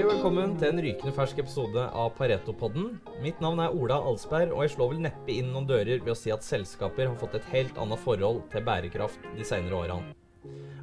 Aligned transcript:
Hei 0.00 0.06
og 0.06 0.14
velkommen 0.14 0.54
til 0.56 0.70
en 0.70 0.80
rykende 0.80 1.10
fersk 1.12 1.42
episode 1.42 1.82
av 1.84 2.14
Pareto-podden. 2.16 2.86
Mitt 3.20 3.42
navn 3.44 3.58
er 3.60 3.74
Ola 3.76 3.98
Alsberg, 4.08 4.54
og 4.56 4.62
jeg 4.64 4.72
slår 4.72 4.88
vel 4.94 5.02
neppe 5.04 5.34
inn 5.34 5.50
noen 5.52 5.66
dører 5.68 6.00
ved 6.00 6.14
å 6.14 6.16
si 6.16 6.32
at 6.32 6.46
selskaper 6.46 7.10
har 7.10 7.18
fått 7.20 7.36
et 7.36 7.50
helt 7.50 7.76
annet 7.76 8.00
forhold 8.00 8.38
til 8.48 8.64
bærekraft 8.64 9.28
de 9.36 9.44
senere 9.44 9.76
årene. 9.76 10.14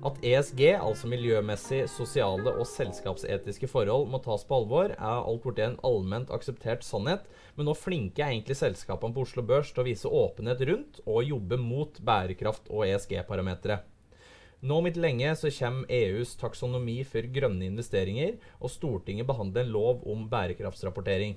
At 0.06 0.22
ESG, 0.22 0.62
altså 0.76 1.10
miljømessig, 1.10 1.82
sosiale 1.90 2.54
og 2.62 2.70
selskapsetiske 2.70 3.72
forhold, 3.74 4.06
må 4.14 4.22
tas 4.22 4.46
på 4.46 4.62
alvor, 4.62 4.94
er 4.94 5.18
alt 5.18 5.42
borti 5.50 5.66
en 5.66 5.82
allment 5.90 6.30
akseptert 6.38 6.86
sannhet, 6.86 7.26
men 7.58 7.66
nå 7.66 7.74
flinke 7.74 8.22
er 8.22 8.36
egentlig 8.36 8.62
selskapene 8.62 9.18
på 9.18 9.26
Oslo 9.26 9.42
Børs 9.42 9.74
til 9.74 9.82
å 9.82 9.90
vise 9.90 10.14
åpenhet 10.22 10.62
rundt 10.70 11.02
og 11.08 11.26
jobbe 11.26 11.58
mot 11.58 12.04
bærekraft 12.06 12.70
og 12.70 12.86
ESG-parametere. 12.86 13.82
Nå 14.66 14.80
om 14.82 14.88
ikke 14.90 15.04
lenge 15.04 15.34
så 15.38 15.52
kommer 15.54 15.92
EUs 15.94 16.32
taksonomi 16.42 17.04
for 17.06 17.26
grønne 17.30 17.68
investeringer, 17.68 18.40
og 18.58 18.74
Stortinget 18.74 19.28
behandler 19.30 19.68
en 19.68 19.76
lov 19.76 20.02
om 20.10 20.24
bærekraftsrapportering. 20.32 21.36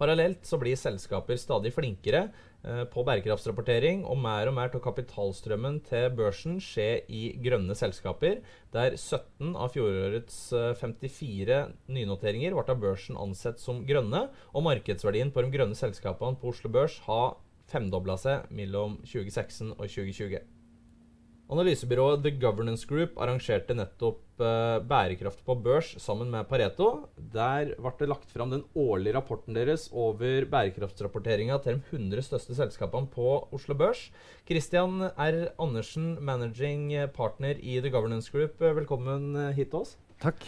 Parallelt 0.00 0.46
så 0.48 0.56
blir 0.58 0.78
selskaper 0.80 1.36
stadig 1.36 1.70
flinkere 1.76 2.22
eh, 2.64 2.82
på 2.90 3.04
bærekraftsrapportering, 3.06 4.02
og 4.08 4.18
mer 4.18 4.48
og 4.48 4.56
mer 4.56 4.72
av 4.72 4.82
kapitalstrømmen 4.82 5.78
til 5.86 6.08
børsen 6.16 6.56
skjer 6.64 7.04
i 7.06 7.34
grønne 7.44 7.76
selskaper, 7.78 8.40
der 8.74 8.96
17 8.96 9.52
av 9.54 9.70
fjorårets 9.76 10.38
54 10.80 11.58
eh, 11.60 11.74
nynoteringer 11.94 12.56
ble 12.56 12.64
av 12.64 12.80
børsen 12.82 13.20
ansett 13.20 13.62
som 13.62 13.84
grønne, 13.86 14.26
og 14.50 14.66
markedsverdien 14.66 15.30
på 15.30 15.44
de 15.44 15.52
grønne 15.54 15.78
selskapene 15.78 16.40
på 16.40 16.50
Oslo 16.56 16.72
Børs 16.74 16.96
har 17.04 17.36
femdobla 17.70 18.18
seg 18.18 18.48
mellom 18.50 18.98
2016 19.04 19.76
og 19.76 19.84
2020. 19.84 20.40
Analysebyrået 21.50 22.20
The 22.22 22.30
Governance 22.38 22.86
Group 22.86 23.16
arrangerte 23.18 23.74
nettopp 23.74 24.38
uh, 24.38 24.78
bærekraft 24.86 25.40
på 25.42 25.56
børs 25.58 25.88
sammen 25.98 26.28
med 26.30 26.46
Pareto. 26.46 27.08
Der 27.32 27.72
ble 27.74 27.90
det 27.98 28.06
lagt 28.06 28.30
fram 28.30 28.52
den 28.52 28.62
årlige 28.78 29.16
rapporten 29.16 29.56
deres 29.58 29.88
over 29.90 30.46
bærekraftsrapporteringa 30.46 31.56
til 31.64 31.80
de 31.80 31.96
100 31.96 32.22
største 32.28 32.54
selskapene 32.54 33.10
på 33.10 33.48
Oslo 33.50 33.74
Børs. 33.74 34.04
Christian 34.46 35.08
R. 35.10 35.40
Andersen, 35.58 36.12
managing 36.22 36.94
partner 37.16 37.58
i 37.58 37.80
The 37.82 37.90
Governance 37.90 38.30
Group, 38.30 38.62
velkommen 38.62 39.34
hit 39.58 39.72
til 39.74 39.82
oss. 39.82 39.96
Takk. 40.22 40.46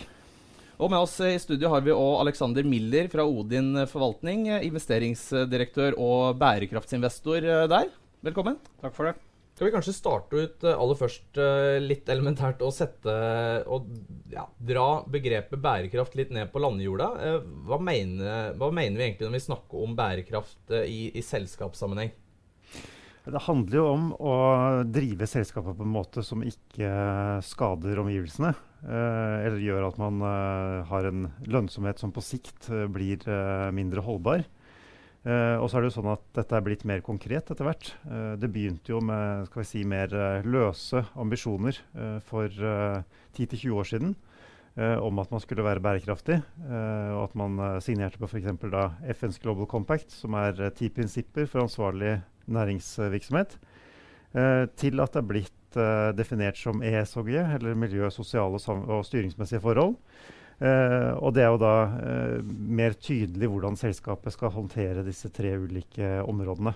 Og 0.78 0.86
med 0.86 1.02
oss 1.02 1.18
i 1.18 1.34
studio 1.42 1.72
har 1.74 1.82
vi 1.82 1.90
òg 1.90 2.22
Alexander 2.22 2.62
Miller 2.62 3.10
fra 3.10 3.26
Odin 3.26 3.74
forvaltning, 3.90 4.46
investeringsdirektør 4.62 5.98
og 5.98 6.38
bærekraftsinvestor 6.38 7.50
der. 7.74 7.90
Velkommen. 8.22 8.62
Takk 8.78 8.94
for 8.94 9.10
det. 9.10 9.31
Skal 9.62 9.68
vi 9.70 9.74
kanskje 9.76 9.92
starte 9.94 10.38
ut 10.42 10.64
eh, 10.66 10.74
aller 10.74 10.96
først 10.98 11.38
eh, 11.38 11.76
litt 11.78 12.08
elementært 12.10 12.64
og 12.66 12.72
sette 12.74 13.12
og 13.70 13.92
ja, 14.32 14.42
dra 14.58 14.86
begrepet 15.06 15.60
bærekraft 15.62 16.16
litt 16.18 16.32
ned 16.34 16.48
på 16.50 16.58
landjorda. 16.64 17.06
Eh, 17.22 17.36
hva 17.68 17.76
mener, 17.78 18.56
hva 18.58 18.72
mener 18.74 18.98
vi 18.98 19.04
egentlig 19.06 19.28
når 19.28 19.36
vi 19.36 19.42
snakker 19.44 19.84
om 19.84 19.92
bærekraft 19.94 20.74
i, 20.80 21.12
i 21.14 21.22
selskapssammenheng? 21.22 22.10
Det 23.22 23.44
handler 23.44 23.78
jo 23.78 23.84
om 23.92 24.08
å 24.18 24.34
drive 24.90 25.28
selskapet 25.30 25.78
på 25.78 25.86
en 25.86 25.94
måte 25.94 26.26
som 26.26 26.42
ikke 26.42 26.90
skader 27.46 28.02
omgivelsene. 28.02 28.50
Eller 28.82 29.62
gjør 29.62 29.92
at 29.92 30.02
man 30.02 30.18
har 30.90 31.06
en 31.06 31.28
lønnsomhet 31.46 32.02
som 32.02 32.10
på 32.10 32.24
sikt 32.32 32.66
blir 32.90 33.22
mindre 33.70 34.02
holdbar. 34.02 34.42
Uh, 35.22 35.54
og 35.62 35.68
så 35.70 35.78
er 35.78 35.84
det 35.84 35.92
jo 35.92 35.98
sånn 36.00 36.10
at 36.16 36.22
dette 36.34 36.56
er 36.58 36.64
blitt 36.66 36.82
mer 36.88 37.02
konkret 37.06 37.50
etter 37.52 37.66
hvert. 37.66 37.92
Uh, 38.08 38.34
det 38.42 38.48
begynte 38.50 38.90
jo 38.90 38.98
med 39.06 39.46
skal 39.46 39.62
vi 39.62 39.68
si, 39.68 39.82
mer 39.86 40.10
uh, 40.10 40.42
løse 40.42 41.04
ambisjoner 41.14 41.78
for 42.26 42.50
10-20 42.50 43.78
år 43.78 43.88
siden 43.88 44.14
om 44.72 45.18
at 45.20 45.28
man 45.28 45.40
skulle 45.42 45.64
være 45.66 45.82
bærekraftig. 45.84 46.38
og 46.64 47.22
at 47.26 47.34
man 47.36 47.58
signerte 47.84 48.16
på 48.16 48.24
f.eks. 48.24 48.46
FNs 49.18 49.38
Global 49.42 49.66
Compact, 49.68 50.08
som 50.08 50.32
er 50.40 50.70
ti 50.72 50.88
prinsipper 50.88 51.44
for 51.44 51.66
ansvarlig 51.66 52.14
næringsvirksomhet, 52.48 53.58
til 54.80 55.04
at 55.04 55.12
det 55.12 55.20
er 55.20 55.28
blitt 55.28 55.76
definert 56.16 56.56
som 56.56 56.80
ESOG, 56.80 57.34
eller 57.58 57.76
miljø, 57.76 58.08
sosiale 58.08 58.56
og, 58.56 58.88
og 58.88 59.04
styringsmessige 59.04 59.60
forhold. 59.60 59.98
Uh, 60.62 61.18
og 61.18 61.32
det 61.34 61.42
er 61.42 61.50
jo 61.50 61.58
da 61.58 61.74
uh, 61.90 62.38
mer 62.46 62.94
tydelig 62.94 63.48
hvordan 63.50 63.74
selskapet 63.80 64.30
skal 64.30 64.52
håndtere 64.54 65.02
disse 65.02 65.26
tre 65.34 65.56
ulike 65.58 66.20
områdene. 66.22 66.74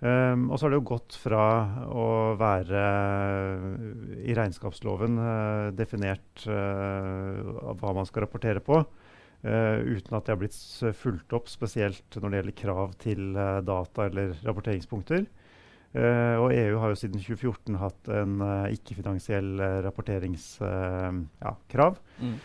Um, 0.00 0.48
og 0.48 0.56
så 0.56 0.64
har 0.64 0.72
det 0.72 0.80
jo 0.80 0.90
gått 0.94 1.14
fra 1.20 1.44
å 1.86 2.34
være 2.40 2.82
uh, 2.82 3.60
i 4.24 4.34
regnskapsloven 4.34 5.20
definert 5.78 6.46
hva 6.48 7.92
man 7.94 8.08
skal 8.08 8.24
rapportere 8.24 8.64
på, 8.64 8.80
uten 9.40 10.16
at 10.16 10.26
det 10.26 10.32
har 10.34 10.40
blitt 10.40 10.56
fulgt 11.00 11.32
opp, 11.36 11.48
spesielt 11.48 12.16
når 12.16 12.26
det 12.26 12.40
gjelder 12.40 12.56
krav 12.58 12.88
til 13.00 13.20
data 13.64 14.06
eller 14.08 14.34
rapporteringspunkter. 14.44 15.22
og 15.96 16.52
EU 16.52 16.76
har 16.82 16.92
jo 16.92 16.98
siden 17.00 17.22
2014 17.24 17.78
hatt 17.80 18.10
en 18.12 18.34
ikke-finansiell 18.76 19.50
rapporteringskrav. 19.86 21.24
Ja, 21.40 21.54
mm. 22.20 22.36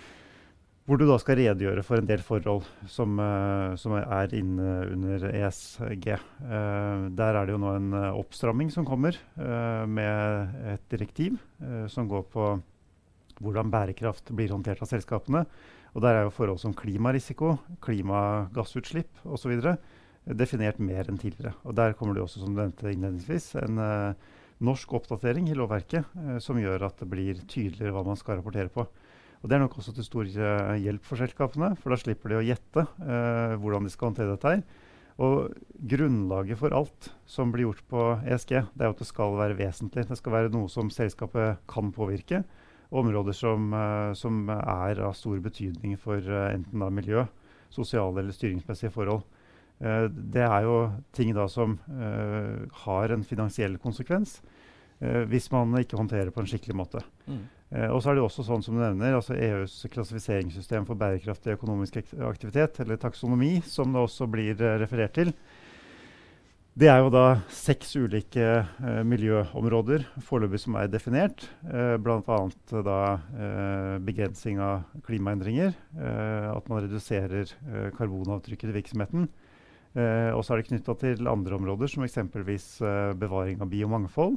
Hvor 0.85 1.00
du 1.01 1.07
da 1.09 1.16
skal 1.18 1.40
redegjøre 1.40 1.81
for 1.81 1.97
en 1.97 2.06
del 2.06 2.22
forhold 2.22 2.66
som, 2.94 3.18
uh, 3.18 3.73
som 3.73 3.96
er 3.97 4.34
inne 4.38 4.73
under 4.94 5.23
ESG. 5.31 6.12
Uh, 6.46 7.07
der 7.18 7.40
er 7.40 7.47
det 7.47 7.56
jo 7.56 7.62
nå 7.63 7.72
en 7.73 7.88
uh, 7.96 8.19
oppstramming 8.19 8.69
som 8.73 8.85
kommer 8.85 9.18
med 9.90 10.53
et 10.75 10.84
direktiv 10.91 11.40
som 11.91 12.07
går 12.09 12.23
på 12.29 12.46
hvordan 13.41 13.72
bærekraft 13.73 14.29
blir 14.38 14.53
håndtert 14.53 14.84
av 14.84 14.90
selskapene. 14.91 15.41
Og 15.96 16.03
der 16.03 16.19
er 16.19 16.28
jo 16.28 16.34
forhold 16.35 16.62
som 16.62 16.75
klimarisiko, 16.78 17.56
klimagassutslipp 17.84 19.25
osv. 19.25 19.57
definert 20.38 20.79
mer 20.79 21.09
enn 21.09 21.19
tidligere. 21.19 21.56
Og 21.66 21.75
der 21.78 21.97
kommer 21.97 22.16
det 22.16 22.25
også, 22.25 22.44
som 22.44 22.53
du 22.53 22.62
nevnte 22.62 22.91
innledningsvis, 22.91 23.56
en 23.63 23.81
norsk 24.66 24.94
oppdatering 25.00 25.50
i 25.50 25.57
lovverket 25.57 26.41
som 26.44 26.59
gjør 26.62 26.88
at 26.90 27.02
det 27.02 27.09
blir 27.12 27.41
tydeligere 27.47 27.96
hva 27.96 28.06
man 28.07 28.19
skal 28.19 28.40
rapportere 28.40 28.72
på. 28.73 28.85
Og 29.41 29.50
Det 29.50 29.56
er 29.56 29.62
nok 29.62 29.78
også 29.78 29.94
til 29.96 30.07
stor 30.07 30.25
uh, 30.25 30.75
hjelp 30.81 31.06
for 31.06 31.22
selskapene, 31.22 31.75
for 31.78 31.94
da 31.94 32.00
slipper 32.00 32.31
de 32.31 32.40
å 32.40 32.46
gjette 32.46 32.85
uh, 32.85 33.56
hvordan 33.62 33.85
de 33.85 33.94
skal 33.94 34.12
håndtere 34.12 34.34
dette. 34.34 34.53
her. 34.56 34.63
Og 35.22 35.53
Grunnlaget 35.91 36.59
for 36.59 36.75
alt 36.75 37.09
som 37.29 37.53
blir 37.53 37.68
gjort 37.68 37.84
på 37.91 38.06
ESG, 38.25 38.56
det 38.73 38.84
er 38.84 38.91
at 38.91 39.00
det 39.00 39.07
skal 39.07 39.38
være 39.38 39.57
vesentlig. 39.59 40.07
Det 40.09 40.18
skal 40.19 40.35
være 40.35 40.53
noe 40.53 40.72
som 40.72 40.90
selskapet 40.91 41.62
kan 41.72 41.94
påvirke. 41.96 42.44
Områder 42.96 43.38
som, 43.38 43.69
uh, 43.73 44.12
som 44.18 44.50
er 44.50 45.03
av 45.06 45.16
stor 45.18 45.40
betydning 45.44 45.96
for 46.00 46.19
enten 46.50 46.84
da 46.84 46.91
miljø, 46.91 47.25
sosiale 47.73 48.22
eller 48.22 48.35
styringsmessige 48.35 48.94
forhold. 48.94 49.25
det 49.75 50.40
er 50.40 50.62
jo 50.63 50.75
ting 51.12 51.34
da 51.35 51.50
som 51.52 51.73
har 52.85 53.12
en 53.12 53.25
finansiell 53.28 53.75
konsekvens 53.78 54.38
hvis 55.00 55.50
man 55.51 55.73
ikke 55.81 55.97
håndterer 56.00 56.31
på 56.31 56.39
en 56.39 56.47
skikkelig 56.50 56.75
måte. 56.78 57.01
Mm. 57.28 57.44
Eh, 57.75 57.89
og 57.89 58.00
så 58.01 58.11
er 58.11 58.17
det 58.17 58.23
også 58.23 58.45
sånn 58.45 58.63
som 58.63 58.78
du 58.78 58.81
nevner, 58.83 59.17
altså 59.17 59.35
EUs 59.35 59.81
klassifiseringssystem 59.91 60.85
for 60.88 61.00
bærekraftig 61.00 61.57
økonomisk 61.57 62.00
aktivitet, 62.23 62.79
eller 62.83 63.01
taksonomi, 63.01 63.57
som 63.67 63.94
det 63.94 64.03
også 64.05 64.29
blir 64.31 64.59
uh, 64.61 64.75
referert 64.81 65.16
til. 65.17 65.34
Det 66.75 66.89
er 66.91 67.00
jo 67.00 67.07
da 67.07 67.38
seks 67.55 67.94
ulike 67.95 68.44
eh, 68.44 69.03
miljøområder 69.07 70.01
foreløpig 70.28 70.59
som 70.59 70.75
er 70.75 70.89
definert. 70.91 71.45
Eh, 71.72 71.94
Bl.a. 72.03 72.39
da 72.84 72.97
eh, 73.16 73.94
begrensning 74.03 74.59
av 74.59 74.84
klimaendringer. 75.07 75.72
at 75.95 76.67
man 76.67 76.84
reduserer 76.84 77.53
karbonavtrykket 77.95 78.73
i 78.73 78.75
virksomheten. 78.75 79.29
og 80.35 80.41
så 80.44 80.53
er 80.53 80.59
det 80.59 80.67
knytta 80.67 80.94
til 81.00 81.28
andre 81.31 81.55
områder, 81.55 81.88
som 81.88 82.03
eksempelvis 82.03 82.84
bevaring 83.16 83.61
av 83.63 83.72
biomangfold. 83.72 84.35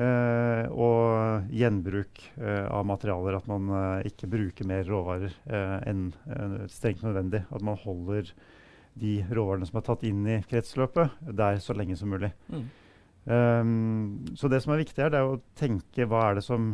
Uh, 0.00 0.64
og 0.80 1.50
gjenbruk 1.52 2.22
uh, 2.40 2.70
av 2.72 2.86
materialer. 2.88 3.36
At 3.36 3.48
man 3.50 3.68
uh, 3.68 4.06
ikke 4.08 4.30
bruker 4.32 4.68
mer 4.68 4.86
råvarer 4.88 5.34
enn 5.90 6.08
strengt 6.72 7.04
nødvendig. 7.04 7.42
At 7.52 7.64
man 7.64 7.76
holder 7.82 8.30
de 9.00 9.18
råvarene 9.28 9.68
som 9.68 9.76
er 9.80 9.84
tatt 9.86 10.06
inn 10.08 10.22
i 10.24 10.38
kretsløpet, 10.48 11.18
der 11.36 11.60
så 11.62 11.76
lenge 11.76 11.98
som 12.00 12.12
mulig. 12.12 12.30
Mm. 12.48 12.64
Um, 13.30 13.74
så 14.40 14.48
det 14.48 14.62
som 14.64 14.72
er 14.72 14.80
viktig 14.80 15.04
her, 15.04 15.12
det 15.12 15.20
er 15.20 15.28
å 15.28 15.42
tenke 15.58 16.06
hva 16.08 16.22
er 16.30 16.38
det 16.38 16.44
som 16.46 16.70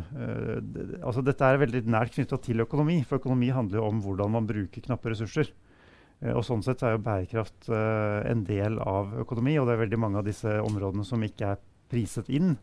altså 1.03 1.25
Dette 1.27 1.43
er 1.43 1.59
veldig 1.59 1.83
nært 1.91 2.15
knytta 2.15 2.39
til 2.45 2.63
økonomi, 2.63 3.01
for 3.03 3.19
økonomi 3.19 3.51
handler 3.53 3.81
jo 3.81 3.89
om 3.91 3.99
hvordan 4.05 4.33
man 4.37 4.47
bruker 4.47 4.85
knappe 4.87 5.11
ressurser. 5.11 5.51
og 6.31 6.47
Sånn 6.47 6.63
sett 6.65 6.87
er 6.87 6.95
jo 6.95 7.03
bærekraft 7.05 7.69
en 7.75 8.47
del 8.47 8.79
av 8.79 9.19
økonomi, 9.27 9.59
og 9.59 9.67
det 9.67 9.75
er 9.75 9.83
veldig 9.83 10.03
mange 10.07 10.23
av 10.23 10.31
disse 10.31 10.57
områdene 10.63 11.05
som 11.09 11.27
ikke 11.27 11.53
er 11.57 11.63
priset 11.91 12.31
inn. 12.31 12.55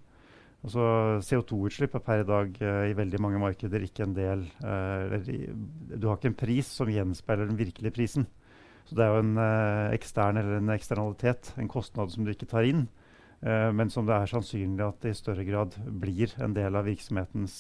Altså 0.64 0.84
CO2-utslipp 1.28 1.98
er 1.98 2.04
per 2.06 2.22
i 2.22 2.28
dag 2.28 2.60
uh, 2.64 2.86
i 2.88 2.96
veldig 2.96 3.20
mange 3.22 3.42
markeder 3.42 3.84
ikke 3.84 4.06
en 4.06 4.16
del 4.16 4.46
uh, 4.64 5.12
Du 5.20 6.08
har 6.08 6.16
ikke 6.16 6.32
en 6.32 6.40
pris 6.40 6.70
som 6.80 6.92
gjenspeiler 6.92 7.50
den 7.50 7.60
virkelige 7.60 7.96
prisen. 7.96 8.28
Så 8.88 8.96
det 8.96 9.04
er 9.04 9.12
jo 9.12 9.24
en 9.26 9.36
uh, 9.40 9.92
ekstern 9.96 10.40
eller 10.40 10.62
en 10.62 10.72
eksternalitet, 10.76 11.52
en 11.60 11.72
kostnad 11.72 12.14
som 12.14 12.24
du 12.24 12.32
ikke 12.32 12.50
tar 12.52 12.68
inn, 12.68 12.88
men 13.44 13.90
som 13.92 14.06
det 14.08 14.16
er 14.16 14.30
sannsynlig 14.32 14.86
at 14.86 15.02
det 15.04 15.12
i 15.12 15.18
større 15.20 15.44
grad 15.44 15.74
blir 16.00 16.32
en 16.40 16.54
del 16.56 16.78
av 16.80 16.86
virksomhetens 16.88 17.58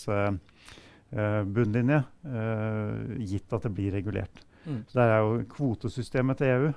bunnlinje, 1.11 1.97
gitt 3.19 3.55
at 3.57 3.65
det 3.67 3.71
blir 3.75 3.91
regulert. 3.91 4.45
Mm. 4.63 4.81
Så 4.87 4.99
Det 4.99 5.05
er 5.05 5.17
jo 5.19 5.39
kvotesystemet 5.51 6.39
til 6.39 6.51
EU, 6.53 6.69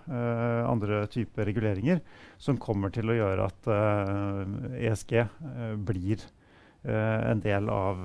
andre 0.67 1.05
typer 1.12 1.47
reguleringer, 1.47 2.00
som 2.38 2.59
kommer 2.59 2.91
til 2.94 3.11
å 3.11 3.19
gjøre 3.19 3.47
at 3.47 3.71
ESG 4.81 5.15
uh, 5.23 5.77
blir 5.77 6.27
en 6.87 7.41
del 7.43 7.67
av 7.67 8.05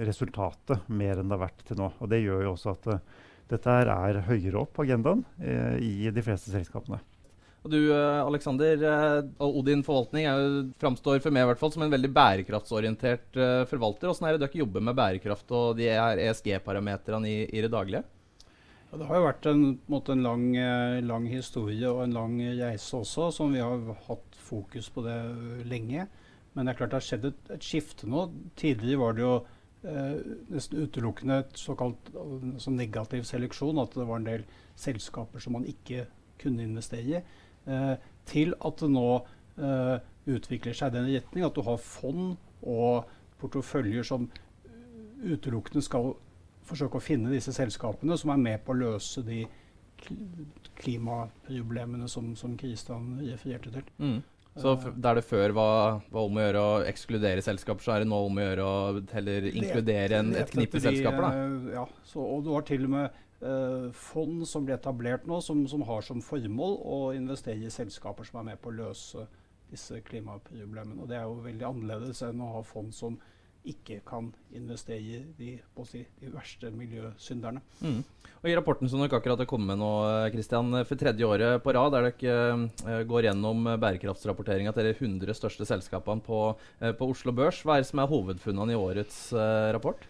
resultatet 0.00 0.86
mer 0.88 1.18
enn 1.20 1.28
det 1.28 1.36
har 1.36 1.42
vært 1.42 1.66
til 1.68 1.76
nå. 1.76 1.90
Og 2.00 2.08
Det 2.08 2.22
gjør 2.22 2.46
jo 2.46 2.54
også 2.54 2.72
at 2.72 2.88
dette 3.52 3.74
er 3.82 4.22
høyere 4.30 4.62
opp 4.62 4.72
på 4.78 4.86
agendaen 4.86 5.20
i 5.76 6.08
de 6.08 6.24
fleste 6.24 6.54
selskapene. 6.54 7.02
Og 7.62 7.70
du 7.70 7.78
eh, 7.94 8.20
Alexander, 8.26 8.80
eh, 8.88 9.18
og 9.42 9.60
Odin 9.60 9.84
forvaltning 9.86 10.26
er, 10.26 10.46
framstår 10.82 11.20
for 11.22 11.34
meg 11.34 11.44
i 11.44 11.50
hvert 11.52 11.60
fall 11.60 11.70
som 11.74 11.84
en 11.86 11.92
veldig 11.92 12.10
bærekraftsorientert 12.16 13.38
uh, 13.38 13.62
forvalter. 13.70 14.10
Hvordan 14.10 14.28
er 14.28 14.36
det 14.36 14.42
dere 14.48 14.62
jobber 14.64 14.82
med 14.88 14.98
bærekraft 14.98 15.54
og 15.54 15.78
de 15.78 15.86
ESG-parametrene 15.92 17.30
i, 17.30 17.38
i, 17.46 17.62
det 17.62 17.70
daglige? 17.70 18.02
Ja, 18.92 18.98
det 19.00 19.06
har 19.08 19.16
jo 19.16 19.24
vært 19.24 19.46
en, 19.48 19.62
en, 19.88 20.20
lang, 20.20 20.42
lang, 21.08 21.26
historie 21.32 21.88
og 21.88 22.02
en 22.04 22.12
lang 22.12 22.34
reise 22.44 22.98
også, 22.98 23.30
som 23.32 23.54
vi 23.54 23.62
har 23.64 23.86
hatt 24.04 24.34
fokus 24.36 24.90
på 24.92 25.00
det 25.06 25.16
lenge. 25.64 26.04
Men 26.52 26.68
det 26.68 26.74
er 26.74 26.76
klart 26.76 26.92
det 26.92 26.98
har 26.98 27.06
skjedd 27.06 27.24
et, 27.30 27.38
et 27.54 27.64
skifte 27.64 28.04
nå. 28.12 28.26
Tidligere 28.60 29.00
var 29.00 29.16
det 29.16 29.22
jo 29.24 29.30
eh, 29.88 30.18
nesten 30.52 30.84
utelukkende 30.84 31.38
et 31.40 31.56
såkalt 31.56 32.10
altså 32.12 32.74
negativ 32.74 33.24
seleksjon. 33.30 33.80
At 33.80 33.96
det 33.96 34.04
var 34.10 34.20
en 34.20 34.28
del 34.28 34.44
selskaper 34.76 35.40
som 35.40 35.56
man 35.56 35.64
ikke 35.72 36.04
kunne 36.42 36.66
investere 36.68 37.22
i. 37.22 37.22
Eh, 37.72 37.94
til 38.28 38.52
at 38.60 38.84
det 38.84 38.90
nå 38.92 39.06
eh, 39.16 39.96
utvikler 40.36 40.76
seg 40.76 40.92
i 40.92 40.98
den 40.98 41.08
retning 41.14 41.48
at 41.48 41.56
du 41.56 41.64
har 41.64 41.80
fond 41.80 42.36
og 42.60 43.08
porteføljer 43.40 44.04
som 44.04 44.28
utelukkende 45.24 45.80
skal 45.80 46.12
forsøke 46.68 46.98
å 46.98 47.04
finne 47.04 47.32
disse 47.32 47.54
selskapene 47.54 48.16
som 48.18 48.32
er 48.34 48.40
med 48.42 48.64
på 48.64 48.74
å 48.74 48.80
løse 48.80 49.24
de 49.26 49.44
klimaproblemene 50.82 52.08
som, 52.10 52.32
som 52.38 52.54
Kristian 52.58 53.16
refererte 53.22 53.72
til. 53.74 53.90
Mm. 54.02 54.20
Så 54.52 54.74
der 55.00 55.16
det 55.16 55.24
før 55.24 55.54
var, 55.56 56.00
var, 56.12 56.26
om 56.26 56.36
å 56.36 56.42
gjøre 56.42 56.62
å 56.62 56.72
ekskludere 56.84 57.44
selskaper, 57.44 57.84
så 57.84 57.94
er 57.94 58.02
det 58.02 58.10
nå 58.10 58.18
om 58.26 58.36
å 58.36 58.44
gjøre 58.44 58.64
å 58.68 59.02
heller 59.14 59.46
inkludere 59.48 60.18
en, 60.20 60.34
et 60.36 60.52
knippe 60.52 60.82
selskaper? 60.82 61.24
da? 61.24 61.30
Eh, 61.40 61.68
ja, 61.78 61.84
så, 62.04 62.20
og 62.20 62.42
du 62.44 62.50
har 62.52 62.66
til 62.68 62.84
og 62.84 62.92
med 62.92 63.06
eh, 63.40 63.86
fond 63.96 64.42
som 64.48 64.66
blir 64.66 64.76
etablert 64.76 65.24
nå, 65.28 65.40
som, 65.44 65.62
som, 65.70 65.86
har 65.88 66.04
som 66.04 66.20
formål 66.24 66.76
å 66.84 66.98
investere 67.16 67.64
i 67.64 67.72
selskaper 67.72 68.28
som 68.28 68.42
er 68.42 68.50
med 68.50 68.60
på 68.60 68.74
å 68.74 68.76
løse 68.82 69.24
disse 69.72 70.02
klimaproblemene. 70.04 71.00
Og 71.00 71.08
Det 71.08 71.16
er 71.16 71.24
jo 71.24 71.40
veldig 71.46 71.68
annerledes 71.70 72.20
enn 72.28 72.44
å 72.44 72.52
ha 72.58 72.64
fond 72.66 72.92
som 72.92 73.16
ikke 73.68 74.00
kan 74.06 74.30
investere 74.56 74.98
i 74.98 75.20
de, 75.38 75.52
si, 75.86 76.02
de 76.20 76.30
verste 76.32 76.70
miljøsynderne. 76.74 77.62
Mm. 77.82 78.00
Og 78.42 78.48
I 78.50 78.54
rapporten 78.58 78.90
som 78.90 78.98
dere 79.02 79.20
akkurat 79.20 79.38
har 79.38 79.46
kommet 79.46 79.70
med 79.70 79.78
nå, 79.78 79.90
Christian, 80.34 80.74
for 80.88 80.98
tredje 80.98 81.26
året 81.28 81.62
på 81.62 81.74
rad, 81.76 81.94
der 81.94 82.08
dere 82.08 82.56
uh, 82.82 83.04
går 83.06 83.28
gjennom 83.28 83.68
bærekraftsrapporteringa 83.78 84.74
til 84.74 84.88
de 84.88 84.96
100 84.96 85.38
største 85.38 85.68
selskapene 85.68 86.24
på, 86.26 86.40
uh, 86.58 86.90
på, 86.98 87.10
Oslo 87.14 87.34
Børs, 87.36 87.62
hva 87.62 87.78
er 87.78 87.84
det 87.84 87.90
som 87.92 88.02
er 88.02 88.10
hovedfunnene 88.10 88.74
i 88.74 88.80
årets 88.80 89.28
uh, 89.36 89.70
rapport? 89.76 90.02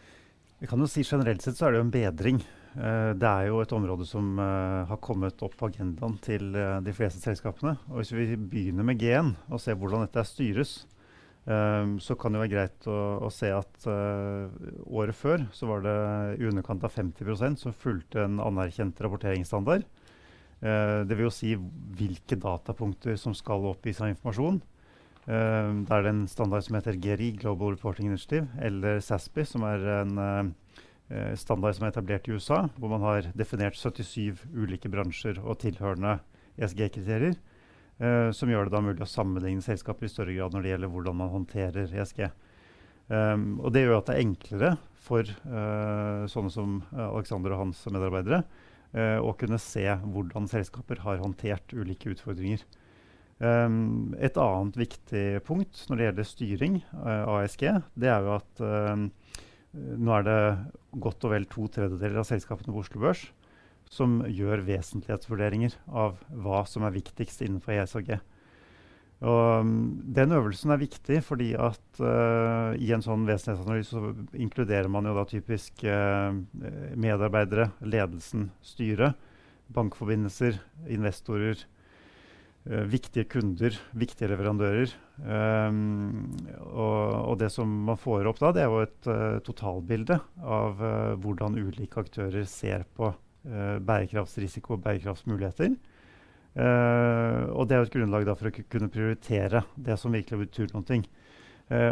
Vi 0.63 0.71
kan 0.71 0.81
jo 0.81 0.89
si 0.89 1.05
Generelt 1.05 1.45
sett 1.45 1.59
så 1.59 1.69
er 1.69 1.75
det 1.75 1.83
jo 1.83 1.87
en 1.89 1.93
bedring. 1.93 2.39
Eh, 2.73 3.13
det 3.19 3.29
er 3.29 3.49
jo 3.51 3.59
et 3.61 3.73
område 3.75 4.07
som 4.07 4.39
har 4.39 5.01
kommet 5.03 5.43
opp 5.43 5.57
på 5.59 5.67
agendaen 5.67 6.15
til 6.23 6.55
de 6.55 6.95
fleste 6.95 7.19
selskapene. 7.21 7.75
Og 7.91 7.99
Hvis 7.99 8.13
vi 8.15 8.37
begynner 8.39 8.87
med 8.87 9.03
G1 9.03 9.33
og 9.51 9.61
ser 9.61 9.75
hvordan 9.75 10.07
dette 10.07 10.23
styres, 10.25 10.85
um, 11.45 11.97
så 12.03 12.17
kan 12.19 12.35
det 12.35 12.43
være 12.43 12.53
greit 12.53 12.89
å, 12.91 12.99
å 13.27 13.31
se 13.33 13.51
at 13.55 13.87
uh, 13.89 14.53
året 14.89 15.17
før 15.17 15.47
så 15.57 15.69
var 15.71 15.85
det 15.87 15.97
i 16.39 16.49
underkant 16.51 16.85
av 16.87 16.95
50% 16.95 17.63
som 17.65 17.77
fulgte 17.77 18.25
en 18.27 18.41
anerkjent 18.43 19.01
rapporteringsstandard. 19.03 19.87
det 20.63 21.17
vil 21.19 21.27
jo 21.27 21.35
si 21.35 21.57
hvilke 21.99 22.37
datapunkter 22.39 23.17
som 23.19 23.35
skal 23.35 23.65
oppgis 23.67 23.99
av 23.99 24.13
informasjon. 24.13 24.61
det 25.27 25.97
er 25.97 26.07
en 26.07 26.21
standard 26.31 26.63
som 26.63 26.77
heter 26.79 27.01
GRI, 27.03 27.33
Global 27.35 27.75
Reporting 27.75 28.07
Initiative, 28.07 28.47
eller 28.63 29.01
SASPI, 29.03 29.43
som 29.43 29.67
er 29.67 29.89
en 29.97 30.55
Eh, 31.13 31.35
standard 31.37 31.77
som 31.77 31.85
er 31.85 31.93
etablert 31.93 32.29
i 32.29 32.33
USA, 32.33 32.63
hvor 32.79 32.89
man 32.93 33.03
har 33.05 33.27
definert 33.37 33.77
77 33.77 34.47
ulike 34.57 34.89
bransjer 34.89 35.41
og 35.43 35.59
tilhørende 35.61 36.21
ESG-kriterier. 36.57 37.37
Uh, 38.01 38.33
som 38.35 38.51
gjør 38.51 38.67
det 38.67 38.75
da 38.75 38.81
mulig 38.83 39.05
å 39.05 39.11
sammenligne 39.11 39.63
selskaper 39.63 40.09
i 40.09 40.11
større 40.11 40.35
grad 40.35 40.55
når 40.55 40.65
det 40.65 40.73
gjelder 40.73 40.91
hvordan 40.95 41.19
man 41.21 41.33
håndterer 41.35 41.93
ESG. 41.93 42.25
Um, 42.25 43.15
ehm, 43.17 43.49
og 43.61 43.73
Det 43.75 43.83
gjør 43.85 43.99
at 43.99 44.09
det 44.09 44.15
er 44.17 44.25
enklere 44.25 44.71
for 45.03 45.29
uh, 45.29 46.25
sånne 46.31 46.53
som 46.55 46.77
Alexander 46.95 47.55
og 47.55 47.67
hans 47.67 47.83
medarbeidere 47.93 48.41
uh, 48.97 49.19
å 49.23 49.35
kunne 49.39 49.61
se 49.61 49.85
hvordan 49.85 50.49
selskaper 50.51 51.03
har 51.05 51.21
håndtert 51.23 51.75
ulike 51.77 52.15
utfordringer. 52.15 52.65
Um, 53.43 54.15
et 54.23 54.39
annet 54.39 54.79
viktig 54.79 55.43
punkt 55.47 55.85
når 55.91 55.99
det 55.99 56.09
gjelder 56.09 56.29
styring 56.31 56.81
av 57.03 57.41
ESG, 57.43 57.65
det 57.99 58.11
er 58.11 58.23
jo 58.23 58.37
at 58.37 58.63
nå 59.73 60.13
er 60.15 60.27
det 60.27 60.41
godt 61.03 61.25
og 61.27 61.33
vel 61.33 61.47
to 61.51 61.65
tredjedeler 61.73 62.21
av 62.23 62.29
selskapene 62.29 62.71
på 62.71 62.85
Oslo 62.85 63.03
Børs 63.03 63.25
som 63.93 64.23
gjør 64.25 64.63
vesentlighetsvurderinger 64.65 65.75
av 65.89 66.21
hva 66.33 66.63
som 66.69 66.87
er 66.87 66.95
viktigst 66.95 67.45
innenfor 67.45 67.77
ESG. 67.77 68.15
Og 69.23 69.61
um, 69.63 69.75
den 70.17 70.35
øvelsen 70.35 70.73
er 70.75 70.81
viktig 70.81 71.21
fordi 71.23 71.53
at 71.55 72.01
uh, 72.03 72.73
i 72.75 72.89
en 72.95 73.05
sånn 73.05 73.27
vesentlighetsanalyse 73.29 73.93
så 73.93 74.15
inkluderer 74.35 74.89
man 74.91 75.07
jo 75.07 75.15
da 75.15 75.27
typisk 75.31 75.85
uh, 75.87 76.33
medarbeidere, 76.99 77.69
ledelsen, 77.87 78.49
styret, 78.67 79.15
bankforbindelser, 79.77 80.59
investorer, 80.91 81.61
uh, 82.67 82.83
viktige 82.91 83.29
kunder, 83.31 83.79
viktige 83.95 84.33
leverandører. 84.33 84.97
Um, 85.23 86.33
og, 86.73 87.05
og, 87.29 87.37
det 87.45 87.53
som 87.55 87.71
man 87.87 88.01
får 88.01 88.27
opp 88.33 88.43
da, 88.43 88.51
det 88.57 88.65
er 88.65 88.73
jo 88.73 88.83
et 88.89 89.13
totalbilde 89.47 90.19
av 90.43 90.83
hvordan 91.23 91.61
ulike 91.61 92.03
aktører 92.03 92.49
ser 92.49 92.89
på 92.97 93.13
bærekraftsrisiko 93.43 94.77
og 94.77 94.85
bærekraftsmuligheter. 94.85 95.75
og 96.55 97.63
det 97.69 97.75
er 97.75 97.81
jo 97.81 97.87
et 97.89 97.95
grunnlag 97.95 98.29
for 98.37 98.51
å 98.51 98.65
kunne 98.71 98.91
prioritere 98.93 99.63
det 99.75 99.97
som 99.99 100.13
virkelig 100.13 100.47
betyr 100.47 100.75
noe. 100.75 100.99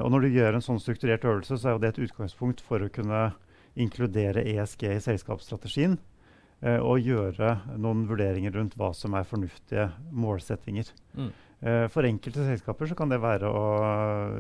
og 0.03 0.11
når 0.13 0.21
du 0.21 0.29
gjør 0.29 0.55
en 0.55 0.67
sånn 0.67 0.81
strukturert 0.81 1.25
øvelse, 1.25 1.57
så 1.59 1.69
er 1.69 1.73
jo 1.73 1.83
det 1.83 1.89
et 1.95 2.03
utgangspunkt 2.07 2.61
for 2.61 2.85
å 2.85 2.93
kunne 2.93 3.33
inkludere 3.79 4.45
ESG 4.55 4.87
i 4.91 5.03
selskapsstrategien 5.03 5.99
eh, 6.65 6.79
og 6.79 7.05
gjøre 7.05 7.57
noen 7.81 8.07
vurderinger 8.09 8.55
rundt 8.57 8.77
hva 8.79 8.93
som 8.97 9.15
er 9.19 9.29
fornuftige 9.29 9.91
målsettinger. 10.11 10.91
Mm. 11.15 11.31
Uh, 11.61 11.85
for 11.93 12.09
enkelte 12.09 12.41
selskaper 12.41 12.89
så 12.89 12.97
kan 12.97 13.11
det 13.13 13.19
være 13.21 13.49
å 13.53 13.65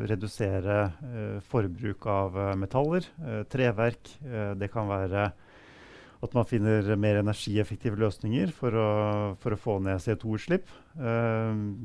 redusere 0.09 0.77
uh, 0.89 1.35
forbruk 1.53 2.07
av 2.09 2.39
eh, 2.41 2.55
metaller, 2.57 3.05
uh, 3.21 3.43
treverk. 3.45 4.15
Eh, 4.25 4.55
det 4.57 4.71
kan 4.73 4.89
være 4.89 5.27
at 6.21 6.35
man 6.37 6.45
finner 6.45 6.85
mer 7.01 7.23
energieffektive 7.23 7.97
løsninger 7.97 8.51
for 8.53 8.77
å, 8.77 8.89
for 9.41 9.57
å 9.57 9.61
få 9.61 9.79
ned 9.81 10.03
CO2-utslipp. 10.05 10.69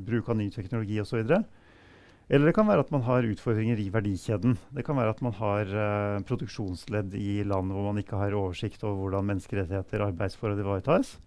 bruk 0.06 0.28
av 0.28 0.36
ny 0.36 0.50
teknologi 0.52 1.00
osv. 1.00 1.24
Eller 2.26 2.50
det 2.50 2.56
kan 2.56 2.66
være 2.66 2.82
at 2.82 2.88
man 2.90 3.04
har 3.06 3.22
utfordringer 3.22 3.78
i 3.78 3.86
verdikjeden. 3.94 4.56
Det 4.74 4.82
kan 4.86 4.96
være 4.98 5.10
at 5.14 5.20
man 5.22 5.30
har 5.38 5.68
uh, 5.70 6.18
produksjonsledd 6.26 7.14
i 7.14 7.46
land 7.46 7.70
hvor 7.70 7.86
man 7.86 8.02
ikke 8.02 8.18
har 8.18 8.34
oversikt 8.34 8.82
over 8.82 8.98
hvordan 9.04 9.30
menneskerettigheter 9.30 10.02
og 10.02 10.10
arbeidsforhold 10.10 10.58
ivaretas. 10.64 11.22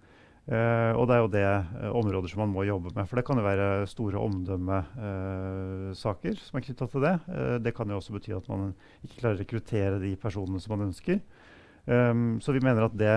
Uh, 0.49 0.97
og 0.97 1.07
det 1.07 1.13
er 1.15 1.21
jo 1.21 1.29
det 1.31 1.45
uh, 1.45 1.61
områder 2.01 2.27
som 2.27 2.39
man 2.43 2.51
må 2.51 2.67
jobbe 2.67 2.91
med. 2.97 3.07
For 3.07 3.15
det 3.15 3.23
kan 3.29 3.39
jo 3.39 3.47
være 3.47 3.87
store 3.87 4.19
omdømmesaker 4.25 6.35
som 6.43 6.53
er 6.59 6.65
knytta 6.67 6.85
til 6.91 7.01
det. 7.05 7.15
det 7.63 7.71
kan 7.77 7.87
jo 7.87 7.95
også 8.01 8.15
bety 8.17 8.31
at 8.35 8.49
man 8.51 8.75
ikke 9.05 9.19
klarer 9.21 9.37
å 9.37 9.41
rekruttere 9.45 10.03
de 10.03 10.11
personene 10.19 10.59
som 10.59 10.71
man 10.75 10.87
ønsker. 10.89 11.17
Um, 11.89 12.37
så 12.37 12.53
vi 12.53 12.61
mener 12.61 12.85
at 12.85 12.97
det 12.97 13.15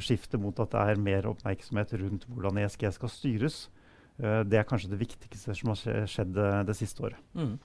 skiftet 0.00 0.40
mot 0.40 0.56
at 0.62 0.72
det 0.72 0.82
er 0.82 1.00
mer 1.04 1.26
oppmerksomhet 1.28 1.90
rundt 2.00 2.22
hvordan 2.30 2.62
ESG 2.62 2.86
skal 2.96 3.12
styres, 3.12 3.58
uh, 4.22 4.40
det 4.48 4.60
er 4.60 4.68
kanskje 4.68 4.94
det 4.94 5.02
viktigste 5.02 5.56
som 5.58 5.74
har 5.74 6.08
skjedd 6.08 6.32
det, 6.36 6.50
det 6.70 6.76
siste 6.78 7.04
året. 7.04 7.20
Mm. 7.36 7.58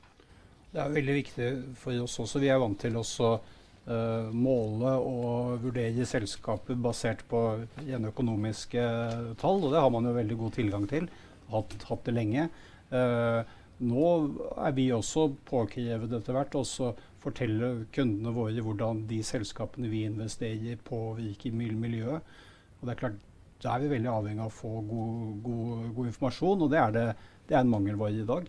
Det 0.72 0.80
er 0.80 0.92
veldig 0.92 1.16
viktig 1.18 1.48
for 1.80 2.04
oss 2.04 2.20
også. 2.24 2.40
Vi 2.44 2.52
er 2.52 2.60
vant 2.60 2.80
til 2.80 3.00
å 3.00 3.04
uh, 3.04 4.28
måle 4.32 4.94
og 5.00 5.64
vurdere 5.64 6.08
selskaper 6.08 6.80
basert 6.80 7.24
på 7.32 7.42
rene 7.82 8.12
økonomiske 8.12 8.86
tall, 9.42 9.64
og 9.64 9.72
det 9.72 9.82
har 9.84 9.92
man 9.92 10.08
jo 10.08 10.16
veldig 10.16 10.38
god 10.44 10.56
tilgang 10.60 10.86
til. 10.92 11.10
Hatt, 11.52 11.76
hatt 11.90 12.06
det 12.08 12.16
lenge. 12.16 12.48
Uh, 12.92 13.44
nå 13.82 14.08
er 14.62 14.76
vi 14.78 14.92
også 14.94 15.32
påkrevet 15.48 16.12
etter 16.14 16.38
hvert 16.38 16.56
også 16.60 16.92
fortelle 17.22 17.72
kundene 17.94 18.34
våre 18.36 18.64
hvordan 18.66 19.06
de 19.10 19.22
selskapene 19.26 19.90
vi 19.92 20.06
investerer 20.08 20.74
i, 20.74 20.78
påvirker 20.78 21.54
miljøet. 21.54 22.34
Og 22.80 22.88
det 22.88 22.96
er 22.96 23.02
klart 23.04 23.20
da 23.62 23.76
er 23.76 23.84
vi 23.84 23.92
veldig 23.92 24.10
avhengig 24.10 24.42
av 24.42 24.50
å 24.50 24.58
få 24.58 24.70
god, 24.90 25.42
god, 25.46 25.90
god 25.96 26.08
informasjon, 26.10 26.64
og 26.66 26.72
det 26.74 26.80
er, 26.82 26.94
det, 26.96 27.04
det 27.50 27.58
er 27.58 27.62
en 27.66 27.74
mangelvare 27.76 28.24
i 28.24 28.28
dag. 28.28 28.48